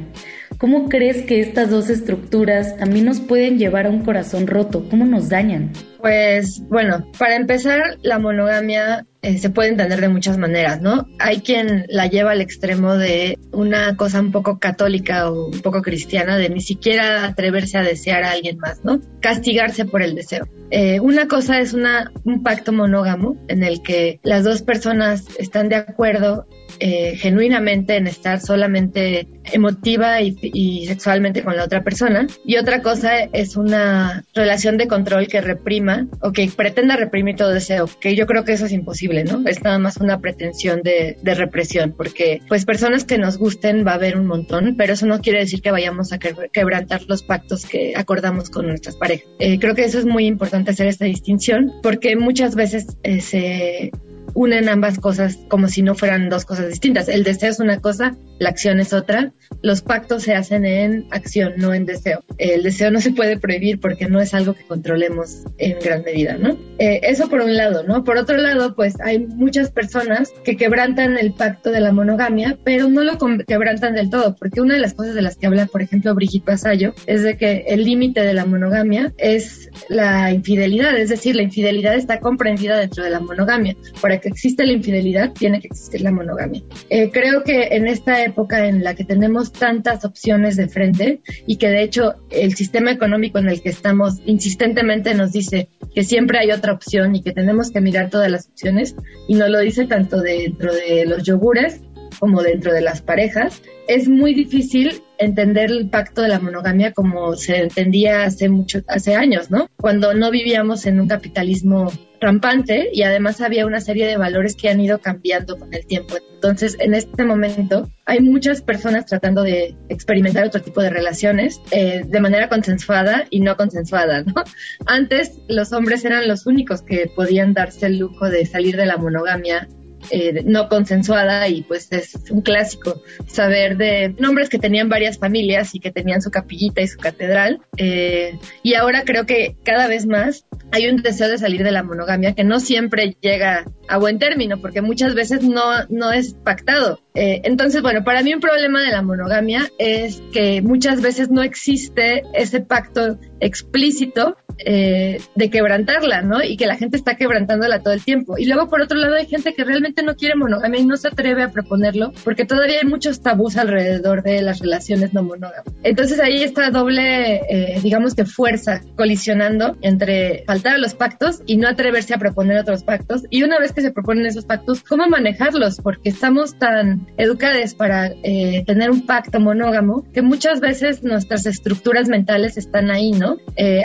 ¿Cómo 0.57 0.89
crees 0.89 1.23
que 1.23 1.39
estas 1.39 1.69
dos 1.69 1.89
estructuras 1.89 2.75
también 2.77 3.05
nos 3.05 3.21
pueden 3.21 3.57
llevar 3.57 3.85
a 3.85 3.89
un 3.89 4.03
corazón 4.03 4.45
roto? 4.45 4.87
¿Cómo 4.89 5.05
nos 5.05 5.29
dañan? 5.29 5.71
Pues 6.01 6.61
bueno, 6.67 7.09
para 7.17 7.35
empezar, 7.35 7.97
la 8.01 8.19
monogamia 8.19 9.05
eh, 9.21 9.37
se 9.37 9.49
puede 9.49 9.69
entender 9.69 9.99
de 9.99 10.07
muchas 10.07 10.37
maneras, 10.37 10.81
¿no? 10.81 11.05
Hay 11.19 11.41
quien 11.41 11.85
la 11.89 12.07
lleva 12.07 12.31
al 12.31 12.41
extremo 12.41 12.95
de 12.95 13.37
una 13.51 13.97
cosa 13.97 14.21
un 14.21 14.31
poco 14.31 14.59
católica 14.59 15.29
o 15.29 15.47
un 15.47 15.59
poco 15.59 15.81
cristiana, 15.81 16.37
de 16.37 16.49
ni 16.49 16.61
siquiera 16.61 17.25
atreverse 17.25 17.77
a 17.77 17.83
desear 17.83 18.23
a 18.23 18.31
alguien 18.31 18.57
más, 18.59 18.83
¿no? 18.85 19.01
Castigarse 19.19 19.85
por 19.85 20.01
el 20.01 20.15
deseo. 20.15 20.47
Eh, 20.71 20.99
una 20.99 21.27
cosa 21.27 21.59
es 21.59 21.73
una, 21.73 22.11
un 22.23 22.43
pacto 22.43 22.71
monógamo 22.71 23.35
en 23.47 23.63
el 23.63 23.81
que 23.81 24.19
las 24.23 24.43
dos 24.43 24.61
personas 24.61 25.25
están 25.37 25.67
de 25.67 25.75
acuerdo 25.75 26.47
eh, 26.79 27.15
genuinamente 27.17 27.97
en 27.97 28.07
estar 28.07 28.39
solamente 28.39 29.27
emotiva 29.51 30.21
y, 30.21 30.85
sexualmente 30.87 31.43
con 31.43 31.55
la 31.55 31.63
otra 31.63 31.83
persona. 31.83 32.27
Y 32.45 32.57
otra 32.57 32.81
cosa 32.81 33.19
es 33.19 33.55
una 33.55 34.23
relación 34.33 34.77
de 34.77 34.87
control 34.87 35.27
que 35.27 35.41
reprima 35.41 36.07
o 36.21 36.31
que 36.31 36.49
pretenda 36.55 36.95
reprimir 36.95 37.35
todo 37.35 37.49
deseo, 37.49 37.89
que 37.99 38.15
yo 38.15 38.25
creo 38.27 38.43
que 38.43 38.53
eso 38.53 38.65
es 38.65 38.71
imposible, 38.71 39.23
¿no? 39.23 39.43
Es 39.47 39.61
nada 39.63 39.79
más 39.79 39.97
una 39.97 40.19
pretensión 40.19 40.81
de, 40.81 41.17
represión, 41.23 41.93
porque 41.95 42.41
pues 42.47 42.65
personas 42.65 43.03
que 43.03 43.17
nos 43.17 43.37
gusten 43.37 43.85
va 43.85 43.91
a 43.91 43.95
haber 43.95 44.17
un 44.17 44.25
montón, 44.25 44.75
pero 44.77 44.93
eso 44.93 45.05
no 45.05 45.21
quiere 45.21 45.39
decir 45.39 45.61
que 45.61 45.71
vayamos 45.71 46.11
a 46.11 46.17
quebrantar 46.17 47.03
los 47.07 47.23
pactos 47.23 47.65
que 47.65 47.93
acordamos 47.95 48.49
con 48.49 48.67
nuestras 48.67 48.95
parejas. 48.95 49.27
Eh, 49.37 49.59
creo 49.59 49.75
que 49.75 49.85
eso 49.85 49.99
es 49.99 50.05
muy 50.05 50.25
importante 50.25 50.71
hacer 50.71 50.87
esta 50.87 51.05
distinción, 51.05 51.71
porque 51.83 52.15
muchas 52.15 52.55
veces 52.55 52.97
eh, 53.03 53.21
se 53.21 53.91
unen 54.33 54.69
ambas 54.69 54.99
cosas 54.99 55.37
como 55.47 55.67
si 55.67 55.81
no 55.81 55.95
fueran 55.95 56.29
dos 56.29 56.45
cosas 56.45 56.67
distintas. 56.67 57.07
El 57.07 57.23
deseo 57.23 57.49
es 57.49 57.59
una 57.59 57.79
cosa, 57.79 58.15
la 58.39 58.49
acción 58.49 58.79
es 58.79 58.93
otra. 58.93 59.31
Los 59.61 59.81
pactos 59.81 60.23
se 60.23 60.35
hacen 60.35 60.65
en 60.65 61.05
acción, 61.11 61.53
no 61.57 61.73
en 61.73 61.85
deseo. 61.85 62.23
El 62.37 62.63
deseo 62.63 62.91
no 62.91 63.01
se 63.01 63.11
puede 63.11 63.37
prohibir 63.37 63.79
porque 63.79 64.07
no 64.07 64.21
es 64.21 64.33
algo 64.33 64.53
que 64.53 64.63
controlemos 64.63 65.43
en 65.57 65.77
gran 65.79 66.03
medida, 66.03 66.37
¿no? 66.37 66.57
Eh, 66.77 67.01
eso 67.03 67.29
por 67.29 67.41
un 67.41 67.55
lado, 67.55 67.83
¿no? 67.83 68.03
Por 68.03 68.17
otro 68.17 68.37
lado, 68.37 68.75
pues 68.75 68.99
hay 69.01 69.19
muchas 69.19 69.71
personas 69.71 70.31
que 70.43 70.55
quebrantan 70.55 71.17
el 71.17 71.33
pacto 71.33 71.71
de 71.71 71.81
la 71.81 71.91
monogamia, 71.91 72.57
pero 72.63 72.87
no 72.87 73.03
lo 73.03 73.17
quebrantan 73.45 73.95
del 73.95 74.09
todo, 74.09 74.35
porque 74.35 74.61
una 74.61 74.75
de 74.75 74.79
las 74.79 74.93
cosas 74.93 75.15
de 75.15 75.21
las 75.21 75.35
que 75.35 75.47
habla, 75.47 75.65
por 75.65 75.81
ejemplo, 75.81 76.15
Brigitte 76.15 76.45
Vasallo, 76.45 76.93
es 77.05 77.23
de 77.23 77.37
que 77.37 77.65
el 77.67 77.83
límite 77.83 78.21
de 78.21 78.33
la 78.33 78.45
monogamia 78.45 79.13
es 79.17 79.69
la 79.89 80.31
infidelidad, 80.31 80.97
es 80.97 81.09
decir, 81.09 81.35
la 81.35 81.43
infidelidad 81.43 81.95
está 81.95 82.19
comprendida 82.19 82.77
dentro 82.77 83.03
de 83.03 83.09
la 83.09 83.19
monogamia. 83.19 83.75
Que 84.19 84.29
existe 84.29 84.65
la 84.65 84.73
infidelidad, 84.73 85.33
tiene 85.33 85.59
que 85.59 85.67
existir 85.67 86.01
la 86.01 86.11
monogamia. 86.11 86.61
Eh, 86.89 87.09
creo 87.11 87.43
que 87.43 87.69
en 87.71 87.87
esta 87.87 88.23
época 88.23 88.67
en 88.67 88.83
la 88.83 88.95
que 88.95 89.03
tenemos 89.03 89.51
tantas 89.51 90.05
opciones 90.05 90.55
de 90.55 90.67
frente 90.67 91.21
y 91.45 91.57
que 91.57 91.69
de 91.69 91.83
hecho 91.83 92.15
el 92.29 92.55
sistema 92.55 92.91
económico 92.91 93.39
en 93.39 93.49
el 93.49 93.61
que 93.61 93.69
estamos 93.69 94.21
insistentemente 94.25 95.13
nos 95.13 95.31
dice 95.31 95.69
que 95.93 96.03
siempre 96.03 96.39
hay 96.39 96.51
otra 96.51 96.73
opción 96.73 97.15
y 97.15 97.21
que 97.21 97.31
tenemos 97.31 97.71
que 97.71 97.81
mirar 97.81 98.09
todas 98.09 98.29
las 98.29 98.47
opciones 98.47 98.95
y 99.27 99.35
nos 99.35 99.49
lo 99.49 99.59
dice 99.59 99.85
tanto 99.85 100.21
dentro 100.21 100.73
de 100.73 101.05
los 101.05 101.23
yogures 101.23 101.81
como 102.19 102.41
dentro 102.41 102.73
de 102.73 102.81
las 102.81 103.01
parejas, 103.01 103.61
es 103.87 104.07
muy 104.07 104.33
difícil 104.33 105.01
entender 105.17 105.71
el 105.71 105.89
pacto 105.89 106.21
de 106.21 106.27
la 106.27 106.39
monogamia 106.39 106.91
como 106.91 107.35
se 107.35 107.57
entendía 107.57 108.23
hace 108.23 108.49
mucho, 108.49 108.81
hace 108.87 109.15
años, 109.15 109.49
¿no? 109.49 109.69
Cuando 109.77 110.13
no 110.13 110.29
vivíamos 110.29 110.85
en 110.85 110.99
un 110.99 111.07
capitalismo 111.07 111.91
rampante 112.19 112.89
y 112.93 113.03
además 113.03 113.41
había 113.41 113.65
una 113.65 113.81
serie 113.81 114.07
de 114.07 114.17
valores 114.17 114.55
que 114.55 114.69
han 114.69 114.79
ido 114.79 114.99
cambiando 114.99 115.57
con 115.57 115.73
el 115.73 115.85
tiempo. 115.85 116.15
Entonces, 116.33 116.77
en 116.79 116.93
este 116.93 117.23
momento 117.25 117.89
hay 118.05 118.21
muchas 118.21 118.61
personas 118.61 119.05
tratando 119.05 119.43
de 119.43 119.75
experimentar 119.89 120.45
otro 120.45 120.61
tipo 120.61 120.81
de 120.81 120.89
relaciones 120.89 121.61
eh, 121.71 122.03
de 122.05 122.21
manera 122.21 122.49
consensuada 122.49 123.25
y 123.29 123.41
no 123.41 123.57
consensuada. 123.57 124.23
Antes 124.85 125.39
los 125.47 125.73
hombres 125.73 126.05
eran 126.05 126.27
los 126.27 126.45
únicos 126.45 126.81
que 126.81 127.11
podían 127.13 127.53
darse 127.53 127.87
el 127.87 127.99
lujo 127.99 128.29
de 128.29 128.45
salir 128.45 128.77
de 128.77 128.85
la 128.85 128.97
monogamia 128.97 129.67
eh, 130.11 130.43
no 130.45 130.69
consensuada 130.69 131.47
y 131.47 131.63
pues 131.63 131.91
es 131.91 132.15
un 132.29 132.41
clásico 132.41 133.01
saber 133.27 133.77
de 133.77 134.15
nombres 134.17 134.49
que 134.49 134.59
tenían 134.59 134.89
varias 134.89 135.17
familias 135.17 135.75
y 135.75 135.79
que 135.79 135.91
tenían 135.91 136.21
su 136.21 136.31
capillita 136.31 136.81
y 136.81 136.87
su 136.87 136.97
catedral 136.97 137.61
eh, 137.77 138.37
y 138.63 138.73
ahora 138.75 139.03
creo 139.05 139.25
que 139.25 139.55
cada 139.63 139.87
vez 139.87 140.05
más 140.05 140.45
hay 140.71 140.87
un 140.87 140.97
deseo 140.97 141.29
de 141.29 141.37
salir 141.37 141.63
de 141.63 141.71
la 141.71 141.83
monogamia 141.83 142.33
que 142.33 142.43
no 142.43 142.59
siempre 142.59 143.15
llega 143.21 143.65
a 143.87 143.97
buen 143.97 144.19
término 144.19 144.61
porque 144.61 144.81
muchas 144.81 145.15
veces 145.15 145.43
no, 145.43 145.63
no 145.89 146.11
es 146.11 146.33
pactado. 146.33 146.99
Eh, 147.19 147.41
entonces, 147.43 147.81
bueno, 147.81 148.05
para 148.05 148.23
mí 148.23 148.33
un 148.33 148.39
problema 148.39 148.81
de 148.81 148.91
la 148.91 149.01
monogamia 149.01 149.69
es 149.77 150.23
que 150.31 150.61
muchas 150.61 151.01
veces 151.01 151.29
no 151.29 151.43
existe 151.43 152.23
ese 152.33 152.61
pacto 152.61 153.19
explícito 153.41 154.37
eh, 154.65 155.21
de 155.35 155.49
quebrantarla, 155.49 156.21
¿no? 156.21 156.43
Y 156.43 156.57
que 156.57 156.65
la 156.65 156.75
gente 156.75 156.97
está 156.97 157.15
quebrantándola 157.15 157.81
todo 157.81 157.93
el 157.93 158.03
tiempo. 158.03 158.37
Y 158.37 158.45
luego, 158.45 158.69
por 158.69 158.81
otro 158.81 158.97
lado, 158.97 159.15
hay 159.15 159.25
gente 159.25 159.53
que 159.53 159.63
realmente 159.63 160.03
no 160.03 160.15
quiere 160.15 160.35
monogamia 160.35 160.79
y 160.79 160.85
no 160.85 160.97
se 160.97 161.07
atreve 161.07 161.43
a 161.43 161.51
proponerlo 161.51 162.11
porque 162.23 162.45
todavía 162.45 162.79
hay 162.81 162.87
muchos 162.87 163.21
tabús 163.21 163.57
alrededor 163.57 164.23
de 164.23 164.41
las 164.41 164.59
relaciones 164.59 165.13
no 165.13 165.23
monógamas. 165.23 165.63
Entonces 165.83 166.19
ahí 166.19 166.43
está 166.43 166.71
doble, 166.71 167.35
eh, 167.49 167.79
digamos 167.81 168.15
que 168.15 168.25
fuerza 168.25 168.81
colisionando 168.95 169.77
entre 169.81 170.43
faltar 170.45 170.75
a 170.75 170.77
los 170.77 170.93
pactos 170.93 171.41
y 171.45 171.57
no 171.57 171.67
atreverse 171.67 172.13
a 172.13 172.17
proponer 172.17 172.59
otros 172.59 172.83
pactos. 172.83 173.23
Y 173.29 173.43
una 173.43 173.59
vez 173.59 173.71
que 173.71 173.81
se 173.81 173.91
proponen 173.91 174.25
esos 174.25 174.45
pactos, 174.45 174.83
¿cómo 174.83 175.07
manejarlos? 175.07 175.79
Porque 175.81 176.09
estamos 176.09 176.57
tan 176.59 177.07
educados 177.17 177.73
para 177.73 178.11
eh, 178.23 178.63
tener 178.65 178.91
un 178.91 179.05
pacto 179.05 179.39
monógamo 179.39 180.05
que 180.13 180.21
muchas 180.21 180.59
veces 180.59 181.03
nuestras 181.03 181.45
estructuras 181.45 182.07
mentales 182.07 182.57
están 182.57 182.91
ahí, 182.91 183.11
¿no? 183.11 183.37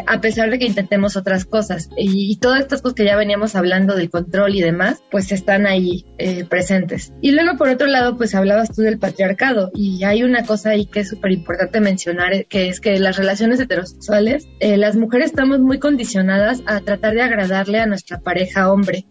a 0.06 0.20
pesar 0.20 0.50
de 0.50 0.58
que 0.58 0.66
intentemos 0.66 1.16
otras 1.16 1.44
cosas. 1.44 1.88
Y, 1.96 2.36
todas 2.36 2.60
estas 2.60 2.82
cosas 2.82 2.94
que 2.94 3.04
ya 3.04 3.16
veníamos 3.16 3.54
hablando 3.54 3.96
del 3.96 4.10
control 4.10 4.54
y 4.54 4.60
demás, 4.60 5.02
pues 5.10 5.32
están 5.32 5.66
ahí 5.66 6.04
eh, 6.18 6.44
presentes. 6.44 7.12
Y 7.20 7.32
luego, 7.32 7.56
por 7.56 7.68
otro 7.68 7.86
lado, 7.86 8.16
pues 8.16 8.34
hablabas 8.34 8.74
tú 8.74 8.82
del 8.82 8.98
patriarcado. 8.98 9.70
Y 9.74 10.04
hay 10.04 10.22
una 10.22 10.44
cosa 10.44 10.70
ahí 10.70 10.86
que 10.86 11.00
es 11.00 11.08
súper 11.08 11.32
importante 11.32 11.80
mencionar, 11.80 12.34
eh, 12.34 12.46
que 12.48 12.68
es 12.68 12.80
que 12.80 12.98
las 12.98 13.16
relaciones 13.16 13.60
heterosexuales, 13.60 14.48
eh, 14.60 14.76
las 14.76 14.96
mujeres 14.96 15.26
estamos 15.26 15.60
muy 15.60 15.78
condicionadas 15.78 16.62
a 16.66 16.80
tratar 16.80 17.14
de 17.14 17.22
agradarle 17.22 17.80
a 17.80 17.86
nuestra 17.86 18.20
pareja 18.20 18.70
hombre. 18.70 19.06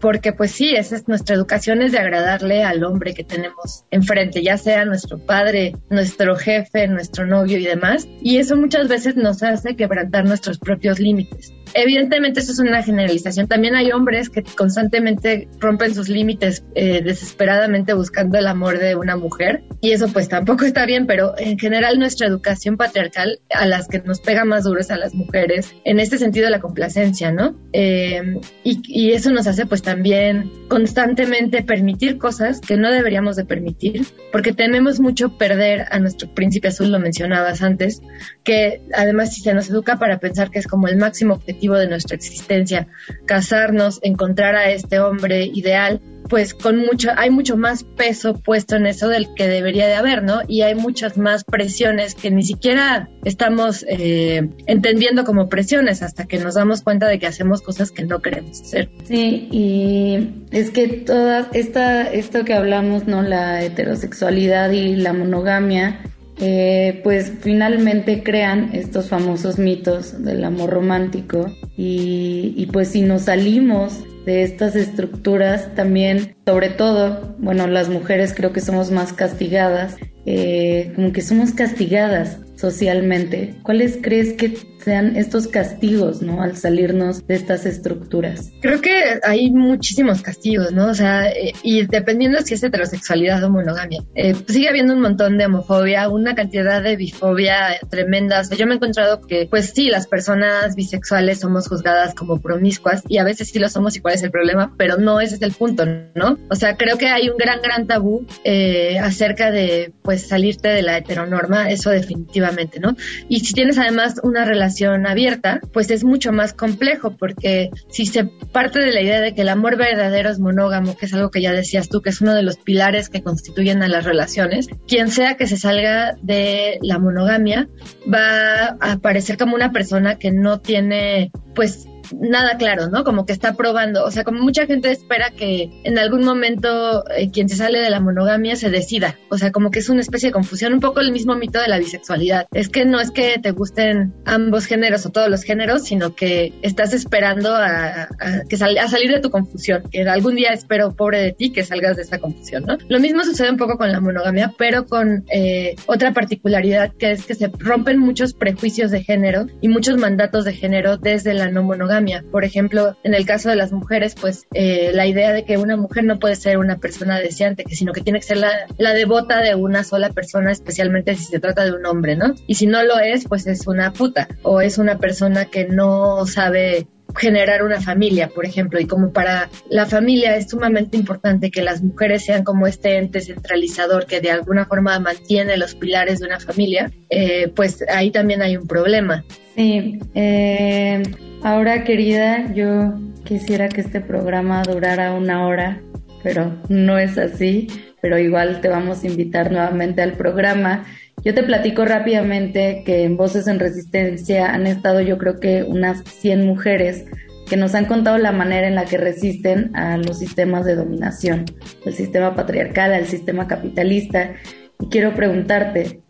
porque 0.00 0.32
pues 0.32 0.50
sí, 0.50 0.74
esa 0.74 0.96
es 0.96 1.08
nuestra 1.08 1.36
educación, 1.36 1.82
es 1.82 1.92
de 1.92 1.98
agradarle 1.98 2.64
al 2.64 2.82
hombre 2.84 3.12
que 3.12 3.22
tenemos 3.32 3.84
enfrente, 3.90 4.42
ya 4.42 4.58
sea 4.58 4.84
nuestro 4.84 5.18
padre, 5.18 5.74
nuestro 5.90 6.36
jefe, 6.36 6.86
nuestro 6.86 7.26
novio 7.26 7.58
y 7.58 7.64
demás. 7.64 8.06
Y 8.20 8.36
eso 8.36 8.56
muchas 8.56 8.88
veces 8.88 9.16
nos 9.16 9.42
hace 9.42 9.74
quebrantar 9.74 10.24
nuestros 10.26 10.58
propios 10.58 11.00
límites. 11.00 11.52
Evidentemente 11.74 12.40
eso 12.40 12.52
es 12.52 12.58
una 12.58 12.82
generalización. 12.82 13.48
También 13.48 13.74
hay 13.74 13.92
hombres 13.92 14.28
que 14.28 14.42
constantemente 14.42 15.48
rompen 15.58 15.94
sus 15.94 16.08
límites 16.08 16.64
eh, 16.74 17.02
desesperadamente 17.02 17.94
buscando 17.94 18.38
el 18.38 18.46
amor 18.46 18.78
de 18.78 18.94
una 18.96 19.16
mujer 19.16 19.64
y 19.80 19.92
eso 19.92 20.08
pues 20.08 20.28
tampoco 20.28 20.64
está 20.64 20.86
bien, 20.86 21.06
pero 21.06 21.34
en 21.38 21.58
general 21.58 21.98
nuestra 21.98 22.26
educación 22.26 22.76
patriarcal 22.76 23.40
a 23.50 23.66
las 23.66 23.88
que 23.88 24.00
nos 24.00 24.20
pega 24.20 24.44
más 24.44 24.64
duro 24.64 24.80
es 24.80 24.90
a 24.90 24.96
las 24.96 25.14
mujeres, 25.14 25.74
en 25.84 26.00
este 26.00 26.18
sentido 26.18 26.50
la 26.50 26.60
complacencia, 26.60 27.32
¿no? 27.32 27.56
Eh, 27.72 28.40
y, 28.64 28.80
y 28.86 29.12
eso 29.12 29.30
nos 29.30 29.46
hace 29.46 29.66
pues 29.66 29.82
también 29.82 30.50
constantemente 30.68 31.62
permitir 31.62 32.18
cosas 32.18 32.60
que 32.60 32.76
no 32.76 32.90
deberíamos 32.90 33.36
de 33.36 33.44
permitir 33.44 34.06
porque 34.30 34.52
tememos 34.52 35.00
mucho 35.00 35.36
perder 35.36 35.86
a 35.90 35.98
nuestro 35.98 36.32
príncipe 36.34 36.68
azul, 36.68 36.90
lo 36.90 36.98
mencionabas 36.98 37.62
antes, 37.62 38.02
que 38.44 38.82
además 38.94 39.34
si 39.34 39.40
se 39.40 39.54
nos 39.54 39.70
educa 39.70 39.98
para 39.98 40.18
pensar 40.18 40.50
que 40.50 40.58
es 40.58 40.66
como 40.66 40.88
el 40.88 40.96
máximo 40.96 41.34
objetivo 41.34 41.61
de 41.70 41.88
nuestra 41.88 42.16
existencia, 42.16 42.88
casarnos, 43.26 44.00
encontrar 44.02 44.56
a 44.56 44.70
este 44.70 45.00
hombre 45.00 45.44
ideal, 45.44 46.00
pues 46.28 46.54
con 46.54 46.78
mucho, 46.78 47.10
hay 47.16 47.30
mucho 47.30 47.56
más 47.56 47.84
peso 47.84 48.34
puesto 48.34 48.76
en 48.76 48.86
eso 48.86 49.08
del 49.08 49.34
que 49.34 49.48
debería 49.48 49.86
de 49.86 49.94
haber, 49.94 50.22
¿no? 50.22 50.40
Y 50.48 50.62
hay 50.62 50.74
muchas 50.74 51.18
más 51.18 51.44
presiones 51.44 52.14
que 52.14 52.30
ni 52.30 52.42
siquiera 52.42 53.10
estamos 53.24 53.84
eh, 53.88 54.48
entendiendo 54.66 55.24
como 55.24 55.48
presiones 55.48 56.02
hasta 56.02 56.24
que 56.24 56.38
nos 56.38 56.54
damos 56.54 56.82
cuenta 56.82 57.06
de 57.06 57.18
que 57.18 57.26
hacemos 57.26 57.60
cosas 57.60 57.90
que 57.90 58.04
no 58.04 58.20
queremos 58.20 58.60
hacer. 58.62 58.88
Sí, 59.04 59.48
y 59.50 60.46
es 60.50 60.70
que 60.70 60.88
toda 60.88 61.48
esta, 61.52 62.10
esto 62.10 62.44
que 62.44 62.54
hablamos, 62.54 63.06
¿no? 63.06 63.22
La 63.22 63.62
heterosexualidad 63.62 64.70
y 64.70 64.96
la 64.96 65.12
monogamia 65.12 66.00
eh, 66.38 67.00
pues 67.04 67.32
finalmente 67.40 68.22
crean 68.22 68.70
estos 68.72 69.08
famosos 69.08 69.58
mitos 69.58 70.22
del 70.24 70.44
amor 70.44 70.70
romántico 70.70 71.46
y, 71.76 72.68
pues 72.72 72.88
si 72.88 73.02
nos 73.02 73.22
salimos 73.22 74.00
de 74.24 74.42
estas 74.42 74.76
estructuras 74.76 75.74
también, 75.74 76.36
sobre 76.46 76.70
todo, 76.70 77.34
bueno, 77.38 77.66
las 77.66 77.88
mujeres 77.88 78.34
creo 78.34 78.52
que 78.52 78.60
somos 78.60 78.90
más 78.90 79.12
castigadas, 79.12 79.96
eh, 80.26 80.92
como 80.94 81.12
que 81.12 81.20
somos 81.20 81.52
castigadas 81.52 82.38
socialmente. 82.56 83.56
¿Cuáles 83.62 83.98
crees 84.00 84.32
que 84.34 84.54
sean 84.84 85.16
estos 85.16 85.48
castigos, 85.48 86.22
¿no? 86.22 86.42
Al 86.42 86.56
salirnos 86.56 87.26
de 87.26 87.34
estas 87.34 87.66
estructuras. 87.66 88.50
Creo 88.60 88.80
que 88.80 88.90
hay 89.22 89.50
muchísimos 89.50 90.22
castigos, 90.22 90.72
¿no? 90.72 90.88
O 90.88 90.94
sea, 90.94 91.30
eh, 91.30 91.52
y 91.62 91.86
dependiendo 91.86 92.40
si 92.42 92.54
es 92.54 92.62
heterosexualidad 92.62 93.42
o 93.44 93.50
monogamia. 93.50 94.02
Eh, 94.14 94.34
sigue 94.48 94.68
habiendo 94.68 94.94
un 94.94 95.00
montón 95.00 95.38
de 95.38 95.46
homofobia, 95.46 96.08
una 96.08 96.34
cantidad 96.34 96.82
de 96.82 96.96
bifobia 96.96 97.78
tremenda. 97.90 98.40
O 98.40 98.44
sea, 98.44 98.56
yo 98.56 98.66
me 98.66 98.72
he 98.72 98.76
encontrado 98.76 99.20
que, 99.20 99.46
pues 99.48 99.72
sí, 99.74 99.88
las 99.88 100.06
personas 100.06 100.74
bisexuales 100.74 101.40
somos 101.40 101.68
juzgadas 101.68 102.14
como 102.14 102.40
promiscuas 102.40 103.02
y 103.08 103.18
a 103.18 103.24
veces 103.24 103.48
sí 103.48 103.58
lo 103.58 103.68
somos 103.68 103.96
y 103.96 104.00
cuál 104.00 104.14
es 104.14 104.22
el 104.22 104.30
problema, 104.30 104.74
pero 104.76 104.96
no 104.96 105.20
ese 105.20 105.36
es 105.36 105.42
el 105.42 105.52
punto, 105.52 105.84
¿no? 106.14 106.38
O 106.50 106.54
sea, 106.54 106.76
creo 106.76 106.98
que 106.98 107.08
hay 107.08 107.28
un 107.28 107.36
gran, 107.36 107.60
gran 107.62 107.86
tabú 107.86 108.26
eh, 108.44 108.98
acerca 108.98 109.50
de, 109.50 109.92
pues, 110.02 110.26
salirte 110.26 110.68
de 110.68 110.82
la 110.82 110.98
heteronorma, 110.98 111.70
eso 111.70 111.90
definitivamente, 111.90 112.80
¿no? 112.80 112.96
Y 113.28 113.40
si 113.40 113.54
tienes 113.54 113.78
además 113.78 114.20
una 114.22 114.44
relación 114.44 114.71
abierta, 115.06 115.60
pues 115.72 115.90
es 115.90 116.04
mucho 116.04 116.32
más 116.32 116.52
complejo 116.52 117.16
porque 117.16 117.70
si 117.88 118.06
se 118.06 118.24
parte 118.24 118.80
de 118.80 118.92
la 118.92 119.02
idea 119.02 119.20
de 119.20 119.34
que 119.34 119.42
el 119.42 119.48
amor 119.48 119.76
verdadero 119.76 120.30
es 120.30 120.38
monógamo, 120.38 120.96
que 120.96 121.06
es 121.06 121.14
algo 121.14 121.30
que 121.30 121.42
ya 121.42 121.52
decías 121.52 121.88
tú, 121.88 122.00
que 122.00 122.10
es 122.10 122.20
uno 122.20 122.34
de 122.34 122.42
los 122.42 122.56
pilares 122.56 123.08
que 123.08 123.22
constituyen 123.22 123.82
a 123.82 123.88
las 123.88 124.04
relaciones, 124.04 124.68
quien 124.86 125.08
sea 125.08 125.36
que 125.36 125.46
se 125.46 125.56
salga 125.56 126.16
de 126.22 126.78
la 126.82 126.98
monogamia 126.98 127.68
va 128.12 128.76
a 128.80 128.92
aparecer 128.92 129.36
como 129.36 129.54
una 129.54 129.72
persona 129.72 130.18
que 130.18 130.30
no 130.30 130.60
tiene 130.60 131.30
pues 131.54 131.86
nada 132.20 132.56
claro, 132.56 132.88
¿no? 132.88 133.04
Como 133.04 133.26
que 133.26 133.32
está 133.32 133.54
probando, 133.54 134.04
o 134.04 134.10
sea, 134.10 134.24
como 134.24 134.42
mucha 134.42 134.66
gente 134.66 134.90
espera 134.90 135.30
que 135.30 135.70
en 135.84 135.98
algún 135.98 136.24
momento 136.24 137.04
eh, 137.10 137.30
quien 137.30 137.48
se 137.48 137.56
sale 137.56 137.80
de 137.80 137.90
la 137.90 138.00
monogamia 138.00 138.56
se 138.56 138.70
decida, 138.70 139.18
o 139.30 139.38
sea, 139.38 139.52
como 139.52 139.70
que 139.70 139.78
es 139.78 139.88
una 139.88 140.00
especie 140.00 140.28
de 140.28 140.32
confusión, 140.32 140.72
un 140.72 140.80
poco 140.80 141.00
el 141.00 141.12
mismo 141.12 141.34
mito 141.34 141.60
de 141.60 141.68
la 141.68 141.78
bisexualidad. 141.78 142.46
Es 142.52 142.68
que 142.68 142.84
no 142.84 143.00
es 143.00 143.10
que 143.10 143.38
te 143.42 143.50
gusten 143.52 144.14
ambos 144.24 144.66
géneros 144.66 145.06
o 145.06 145.10
todos 145.10 145.28
los 145.28 145.42
géneros, 145.42 145.84
sino 145.84 146.14
que 146.14 146.52
estás 146.62 146.92
esperando 146.92 147.54
a, 147.54 148.08
que 148.48 148.56
a 148.56 148.88
salir 148.88 149.10
de 149.10 149.20
tu 149.20 149.30
confusión, 149.30 149.82
que 149.90 150.02
algún 150.02 150.34
día 150.34 150.50
espero, 150.52 150.94
pobre 150.94 151.20
de 151.20 151.32
ti, 151.32 151.52
que 151.52 151.64
salgas 151.64 151.96
de 151.96 152.02
esa 152.02 152.18
confusión, 152.18 152.64
¿no? 152.66 152.76
Lo 152.88 153.00
mismo 153.00 153.24
sucede 153.24 153.50
un 153.50 153.56
poco 153.56 153.76
con 153.78 153.90
la 153.90 154.00
monogamia, 154.00 154.52
pero 154.58 154.86
con 154.86 155.24
eh, 155.30 155.74
otra 155.86 156.12
particularidad 156.12 156.92
que 156.98 157.12
es 157.12 157.26
que 157.26 157.34
se 157.34 157.50
rompen 157.58 157.98
muchos 157.98 158.34
prejuicios 158.34 158.90
de 158.90 159.02
género 159.02 159.46
y 159.60 159.68
muchos 159.68 159.96
mandatos 159.96 160.44
de 160.44 160.52
género 160.52 160.96
desde 160.96 161.34
la 161.34 161.50
no 161.50 161.62
monogamia 161.62 162.01
por 162.30 162.44
ejemplo, 162.44 162.96
en 163.02 163.14
el 163.14 163.26
caso 163.26 163.48
de 163.48 163.56
las 163.56 163.72
mujeres, 163.72 164.14
pues 164.20 164.46
eh, 164.54 164.90
la 164.94 165.06
idea 165.06 165.32
de 165.32 165.44
que 165.44 165.58
una 165.58 165.76
mujer 165.76 166.04
no 166.04 166.18
puede 166.18 166.36
ser 166.36 166.58
una 166.58 166.78
persona 166.78 167.18
deseante, 167.18 167.64
sino 167.70 167.92
que 167.92 168.00
tiene 168.00 168.20
que 168.20 168.26
ser 168.26 168.38
la, 168.38 168.52
la 168.78 168.92
devota 168.92 169.40
de 169.40 169.54
una 169.54 169.84
sola 169.84 170.10
persona, 170.10 170.50
especialmente 170.50 171.14
si 171.14 171.24
se 171.24 171.40
trata 171.40 171.64
de 171.64 171.72
un 171.72 171.86
hombre, 171.86 172.16
¿no? 172.16 172.34
Y 172.46 172.54
si 172.54 172.66
no 172.66 172.82
lo 172.82 172.98
es, 172.98 173.26
pues 173.28 173.46
es 173.46 173.66
una 173.66 173.92
puta 173.92 174.28
o 174.42 174.60
es 174.60 174.78
una 174.78 174.98
persona 174.98 175.46
que 175.46 175.66
no 175.66 176.26
sabe 176.26 176.86
generar 177.16 177.62
una 177.62 177.80
familia, 177.80 178.28
por 178.28 178.46
ejemplo, 178.46 178.80
y 178.80 178.86
como 178.86 179.12
para 179.12 179.50
la 179.68 179.86
familia 179.86 180.36
es 180.36 180.50
sumamente 180.50 180.96
importante 180.96 181.50
que 181.50 181.62
las 181.62 181.82
mujeres 181.82 182.24
sean 182.24 182.44
como 182.44 182.66
este 182.66 182.96
ente 182.96 183.20
centralizador 183.20 184.06
que 184.06 184.20
de 184.20 184.30
alguna 184.30 184.66
forma 184.66 184.98
mantiene 184.98 185.56
los 185.56 185.74
pilares 185.74 186.20
de 186.20 186.26
una 186.26 186.40
familia, 186.40 186.90
eh, 187.10 187.48
pues 187.54 187.84
ahí 187.88 188.10
también 188.10 188.42
hay 188.42 188.56
un 188.56 188.66
problema. 188.66 189.24
Sí, 189.54 189.98
eh, 190.14 191.02
ahora 191.42 191.84
querida, 191.84 192.52
yo 192.52 192.94
quisiera 193.24 193.68
que 193.68 193.80
este 193.80 194.00
programa 194.00 194.62
durara 194.62 195.14
una 195.14 195.46
hora, 195.46 195.80
pero 196.22 196.52
no 196.68 196.98
es 196.98 197.18
así, 197.18 197.68
pero 198.00 198.18
igual 198.18 198.60
te 198.60 198.68
vamos 198.68 199.02
a 199.02 199.06
invitar 199.08 199.50
nuevamente 199.50 200.02
al 200.02 200.12
programa. 200.12 200.84
Yo 201.24 201.34
te 201.34 201.42
platico 201.42 201.84
rápidamente 201.84 202.82
que 202.84 203.04
en 203.04 203.16
Voces 203.16 203.46
en 203.46 203.60
Resistencia 203.60 204.52
han 204.52 204.66
estado 204.66 205.00
yo 205.00 205.18
creo 205.18 205.38
que 205.38 205.62
unas 205.62 206.02
100 206.04 206.46
mujeres 206.46 207.04
que 207.48 207.56
nos 207.56 207.74
han 207.74 207.84
contado 207.84 208.18
la 208.18 208.32
manera 208.32 208.66
en 208.66 208.74
la 208.74 208.84
que 208.84 208.96
resisten 208.96 209.74
a 209.76 209.96
los 209.98 210.18
sistemas 210.18 210.64
de 210.64 210.74
dominación, 210.74 211.44
el 211.84 211.92
sistema 211.92 212.34
patriarcal, 212.34 212.92
al 212.92 213.06
sistema 213.06 213.46
capitalista. 213.46 214.32
Y 214.80 214.86
quiero 214.88 215.14
preguntarte, 215.14 216.00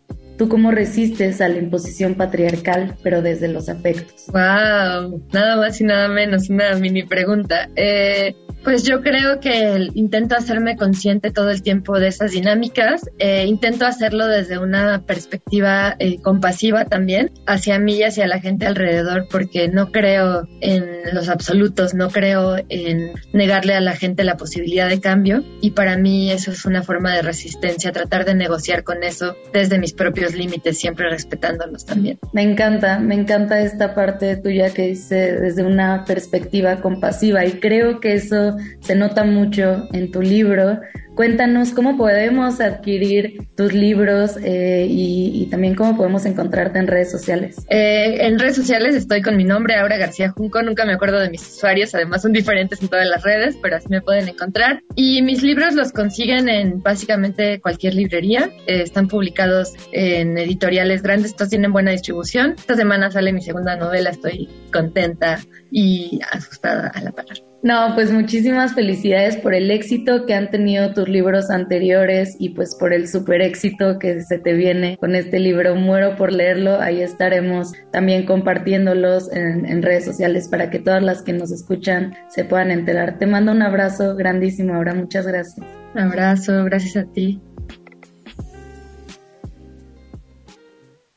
¿Tú 0.43 0.49
cómo 0.49 0.71
resistes 0.71 1.39
a 1.39 1.47
la 1.47 1.57
imposición 1.57 2.15
patriarcal, 2.15 2.97
pero 3.01 3.21
desde 3.21 3.47
los 3.47 3.69
afectos? 3.69 4.25
¡Wow! 4.27 5.23
Nada 5.31 5.55
más 5.55 5.79
y 5.79 5.85
nada 5.85 6.09
menos, 6.09 6.49
una 6.49 6.75
mini 6.75 7.03
pregunta. 7.03 7.69
Eh, 7.77 8.35
pues 8.63 8.83
yo 8.83 9.01
creo 9.01 9.39
que 9.41 9.89
intento 9.93 10.35
hacerme 10.35 10.77
consciente 10.77 11.31
todo 11.31 11.49
el 11.49 11.61
tiempo 11.61 11.99
de 11.99 12.07
esas 12.07 12.31
dinámicas. 12.31 13.09
Eh, 13.19 13.45
intento 13.45 13.85
hacerlo 13.85 14.27
desde 14.27 14.57
una 14.57 15.01
perspectiva 15.05 15.95
eh, 15.99 16.21
compasiva 16.21 16.85
también 16.85 17.31
hacia 17.45 17.77
mí 17.77 17.95
y 17.95 18.03
hacia 18.03 18.25
la 18.25 18.39
gente 18.39 18.65
alrededor, 18.65 19.27
porque 19.29 19.67
no 19.67 19.91
creo 19.91 20.47
en 20.61 21.13
los 21.13 21.27
absolutos, 21.27 21.93
no 21.93 22.09
creo 22.09 22.55
en 22.69 23.11
negarle 23.33 23.75
a 23.75 23.81
la 23.81 23.97
gente 23.97 24.23
la 24.23 24.37
posibilidad 24.37 24.87
de 24.87 25.01
cambio. 25.01 25.43
Y 25.61 25.71
para 25.71 25.97
mí 25.97 26.31
eso 26.31 26.51
es 26.51 26.63
una 26.65 26.83
forma 26.83 27.13
de 27.13 27.21
resistencia, 27.21 27.91
tratar 27.91 28.23
de 28.23 28.35
negociar 28.35 28.83
con 28.83 29.03
eso 29.03 29.35
desde 29.51 29.77
mis 29.77 29.93
propios 29.93 30.32
límites, 30.35 30.77
siempre 30.79 31.09
respetándolos 31.09 31.85
también. 31.85 32.19
Me 32.31 32.41
encanta, 32.41 32.99
me 32.99 33.15
encanta 33.15 33.61
esta 33.61 33.93
parte 33.93 34.35
tuya 34.37 34.73
que 34.73 34.87
dice 34.87 35.33
desde 35.39 35.63
una 35.63 36.05
perspectiva 36.05 36.81
compasiva 36.81 37.45
y 37.45 37.59
creo 37.59 37.99
que 37.99 38.13
eso 38.13 38.55
se 38.79 38.95
nota 38.95 39.23
mucho 39.23 39.87
en 39.93 40.11
tu 40.11 40.21
libro. 40.21 40.79
Cuéntanos 41.15 41.73
cómo 41.73 41.95
podemos 41.95 42.59
adquirir 42.59 43.47
tus 43.55 43.71
libros 43.71 44.37
eh, 44.43 44.87
y, 44.89 45.47
también 45.51 45.75
cómo 45.75 45.95
podemos 45.95 46.25
encontrarte 46.25 46.79
en 46.79 46.87
redes 46.87 47.11
sociales. 47.11 47.57
Eh, 47.69 48.25
en 48.25 48.39
redes 48.39 48.55
sociales 48.55 48.95
estoy 48.95 49.21
con 49.21 49.37
mi 49.37 49.43
nombre, 49.43 49.75
Aura 49.75 49.97
García 49.97 50.31
Junco. 50.31 50.63
Nunca 50.63 50.85
me 50.85 50.93
acuerdo 50.93 51.19
de 51.19 51.29
mis 51.29 51.41
usuarios, 51.41 51.93
además 51.93 52.23
son 52.23 52.33
diferentes 52.33 52.81
en 52.81 52.87
todas 52.87 53.07
las 53.07 53.21
redes, 53.21 53.55
pero 53.61 53.75
así 53.75 53.87
me 53.89 54.01
pueden 54.01 54.27
encontrar. 54.27 54.81
Y 54.95 55.21
mis 55.21 55.43
libros 55.43 55.75
los 55.75 55.91
consiguen 55.91 56.49
en 56.49 56.81
básicamente 56.81 57.61
cualquier 57.61 57.93
librería. 57.93 58.49
Eh, 58.65 58.81
están 58.81 59.07
publicados 59.07 59.73
en 59.91 60.37
editoriales 60.39 61.03
grandes, 61.03 61.31
estos 61.31 61.49
tienen 61.49 61.71
buena 61.71 61.91
distribución. 61.91 62.55
Esta 62.57 62.75
semana 62.75 63.11
sale 63.11 63.31
mi 63.33 63.41
segunda 63.41 63.75
novela, 63.75 64.09
estoy 64.09 64.49
contenta 64.71 65.39
y 65.69 66.19
asustada 66.31 66.87
a 66.87 67.01
la 67.01 67.11
par. 67.11 67.52
No, 67.63 67.95
pues 67.95 68.11
muchísimas 68.11 68.73
felicidades 68.75 69.37
por 69.37 69.55
el 69.55 69.71
éxito 69.71 70.25
que 70.25 70.33
han 70.33 70.51
tenido 70.51 70.93
tus 70.93 71.07
libros 71.07 71.49
anteriores 71.49 72.35
y 72.37 72.49
pues 72.49 72.75
por 72.75 72.91
el 72.91 73.07
super 73.07 73.41
éxito 73.41 73.99
que 73.99 74.21
se 74.21 74.37
te 74.37 74.51
viene 74.51 74.97
con 74.97 75.15
este 75.15 75.39
libro. 75.39 75.73
Muero 75.73 76.17
por 76.17 76.33
leerlo, 76.33 76.81
ahí 76.81 77.01
estaremos 77.01 77.71
también 77.93 78.25
compartiéndolos 78.25 79.31
en, 79.31 79.81
redes 79.81 80.03
sociales 80.03 80.49
para 80.49 80.69
que 80.69 80.79
todas 80.79 81.01
las 81.01 81.21
que 81.21 81.31
nos 81.31 81.53
escuchan 81.53 82.13
se 82.27 82.43
puedan 82.43 82.69
enterar. 82.69 83.17
Te 83.17 83.27
mando 83.27 83.53
un 83.53 83.61
abrazo 83.61 84.13
grandísimo, 84.17 84.73
ahora 84.73 84.93
muchas 84.93 85.25
gracias. 85.25 85.65
Un 85.95 86.01
abrazo, 86.01 86.65
gracias 86.65 86.97
a 86.97 87.13
ti. 87.13 87.39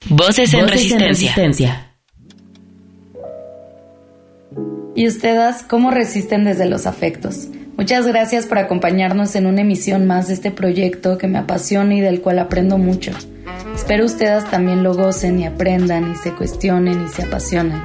Voces 0.08 0.54
en, 0.54 0.68
resistencia. 0.68 1.95
¿Y 4.96 5.06
ustedes 5.06 5.62
cómo 5.62 5.90
resisten 5.90 6.44
desde 6.44 6.64
los 6.64 6.86
afectos? 6.86 7.48
Muchas 7.76 8.06
gracias 8.06 8.46
por 8.46 8.56
acompañarnos 8.56 9.36
en 9.36 9.44
una 9.44 9.60
emisión 9.60 10.06
más 10.06 10.28
de 10.28 10.32
este 10.32 10.50
proyecto 10.50 11.18
que 11.18 11.28
me 11.28 11.36
apasiona 11.36 11.94
y 11.94 12.00
del 12.00 12.22
cual 12.22 12.38
aprendo 12.38 12.78
mucho. 12.78 13.12
Espero 13.74 14.06
ustedes 14.06 14.50
también 14.50 14.82
lo 14.82 14.94
gocen 14.94 15.38
y 15.38 15.44
aprendan 15.44 16.12
y 16.12 16.16
se 16.16 16.32
cuestionen 16.32 17.04
y 17.04 17.08
se 17.10 17.24
apasionen. 17.24 17.78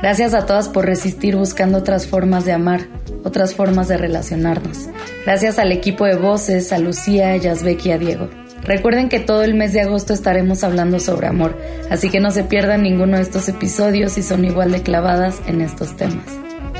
Gracias 0.00 0.32
a 0.32 0.46
todas 0.46 0.70
por 0.70 0.86
resistir 0.86 1.36
buscando 1.36 1.76
otras 1.76 2.06
formas 2.06 2.46
de 2.46 2.52
amar, 2.52 2.86
otras 3.22 3.54
formas 3.54 3.88
de 3.88 3.98
relacionarnos. 3.98 4.88
Gracias 5.26 5.58
al 5.58 5.70
equipo 5.70 6.06
de 6.06 6.16
voces, 6.16 6.72
a 6.72 6.78
Lucía, 6.78 7.32
a 7.32 7.36
Yazbek 7.36 7.84
y 7.84 7.90
a 7.90 7.98
Diego. 7.98 8.30
Recuerden 8.66 9.08
que 9.08 9.20
todo 9.20 9.44
el 9.44 9.54
mes 9.54 9.72
de 9.72 9.80
agosto 9.80 10.12
estaremos 10.12 10.64
hablando 10.64 10.98
sobre 10.98 11.28
amor, 11.28 11.56
así 11.88 12.10
que 12.10 12.18
no 12.18 12.32
se 12.32 12.42
pierdan 12.42 12.82
ninguno 12.82 13.16
de 13.16 13.22
estos 13.22 13.48
episodios 13.48 14.18
y 14.18 14.24
son 14.24 14.44
igual 14.44 14.72
de 14.72 14.82
clavadas 14.82 15.40
en 15.46 15.60
estos 15.60 15.96
temas. 15.96 16.26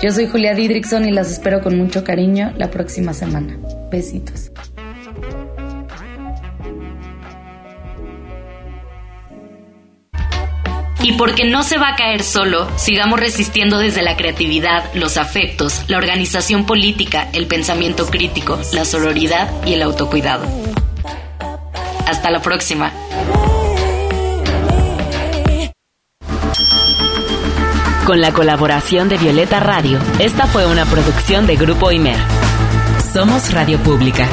Yo 0.02 0.10
soy 0.10 0.26
Julia 0.26 0.54
Didrickson 0.54 1.08
y 1.08 1.12
las 1.12 1.30
espero 1.30 1.62
con 1.62 1.78
mucho 1.78 2.02
cariño 2.02 2.52
la 2.56 2.70
próxima 2.70 3.14
semana. 3.14 3.56
Besitos. 3.90 4.50
Y 11.02 11.12
porque 11.12 11.44
no 11.44 11.62
se 11.62 11.78
va 11.78 11.90
a 11.90 11.96
caer 11.96 12.24
solo, 12.24 12.68
sigamos 12.76 13.20
resistiendo 13.20 13.78
desde 13.78 14.02
la 14.02 14.16
creatividad, 14.16 14.92
los 14.94 15.16
afectos, 15.16 15.84
la 15.86 15.98
organización 15.98 16.66
política, 16.66 17.28
el 17.32 17.46
pensamiento 17.46 18.06
crítico, 18.06 18.58
la 18.72 18.84
sororidad 18.84 19.48
y 19.64 19.74
el 19.74 19.82
autocuidado. 19.82 20.44
Hasta 22.06 22.30
la 22.30 22.40
próxima. 22.40 22.92
Con 28.06 28.20
la 28.20 28.32
colaboración 28.32 29.08
de 29.08 29.18
Violeta 29.18 29.58
Radio, 29.58 29.98
esta 30.20 30.46
fue 30.46 30.64
una 30.66 30.84
producción 30.84 31.46
de 31.48 31.56
Grupo 31.56 31.90
Imer. 31.90 32.18
Somos 33.12 33.52
Radio 33.52 33.78
Pública. 33.78 34.28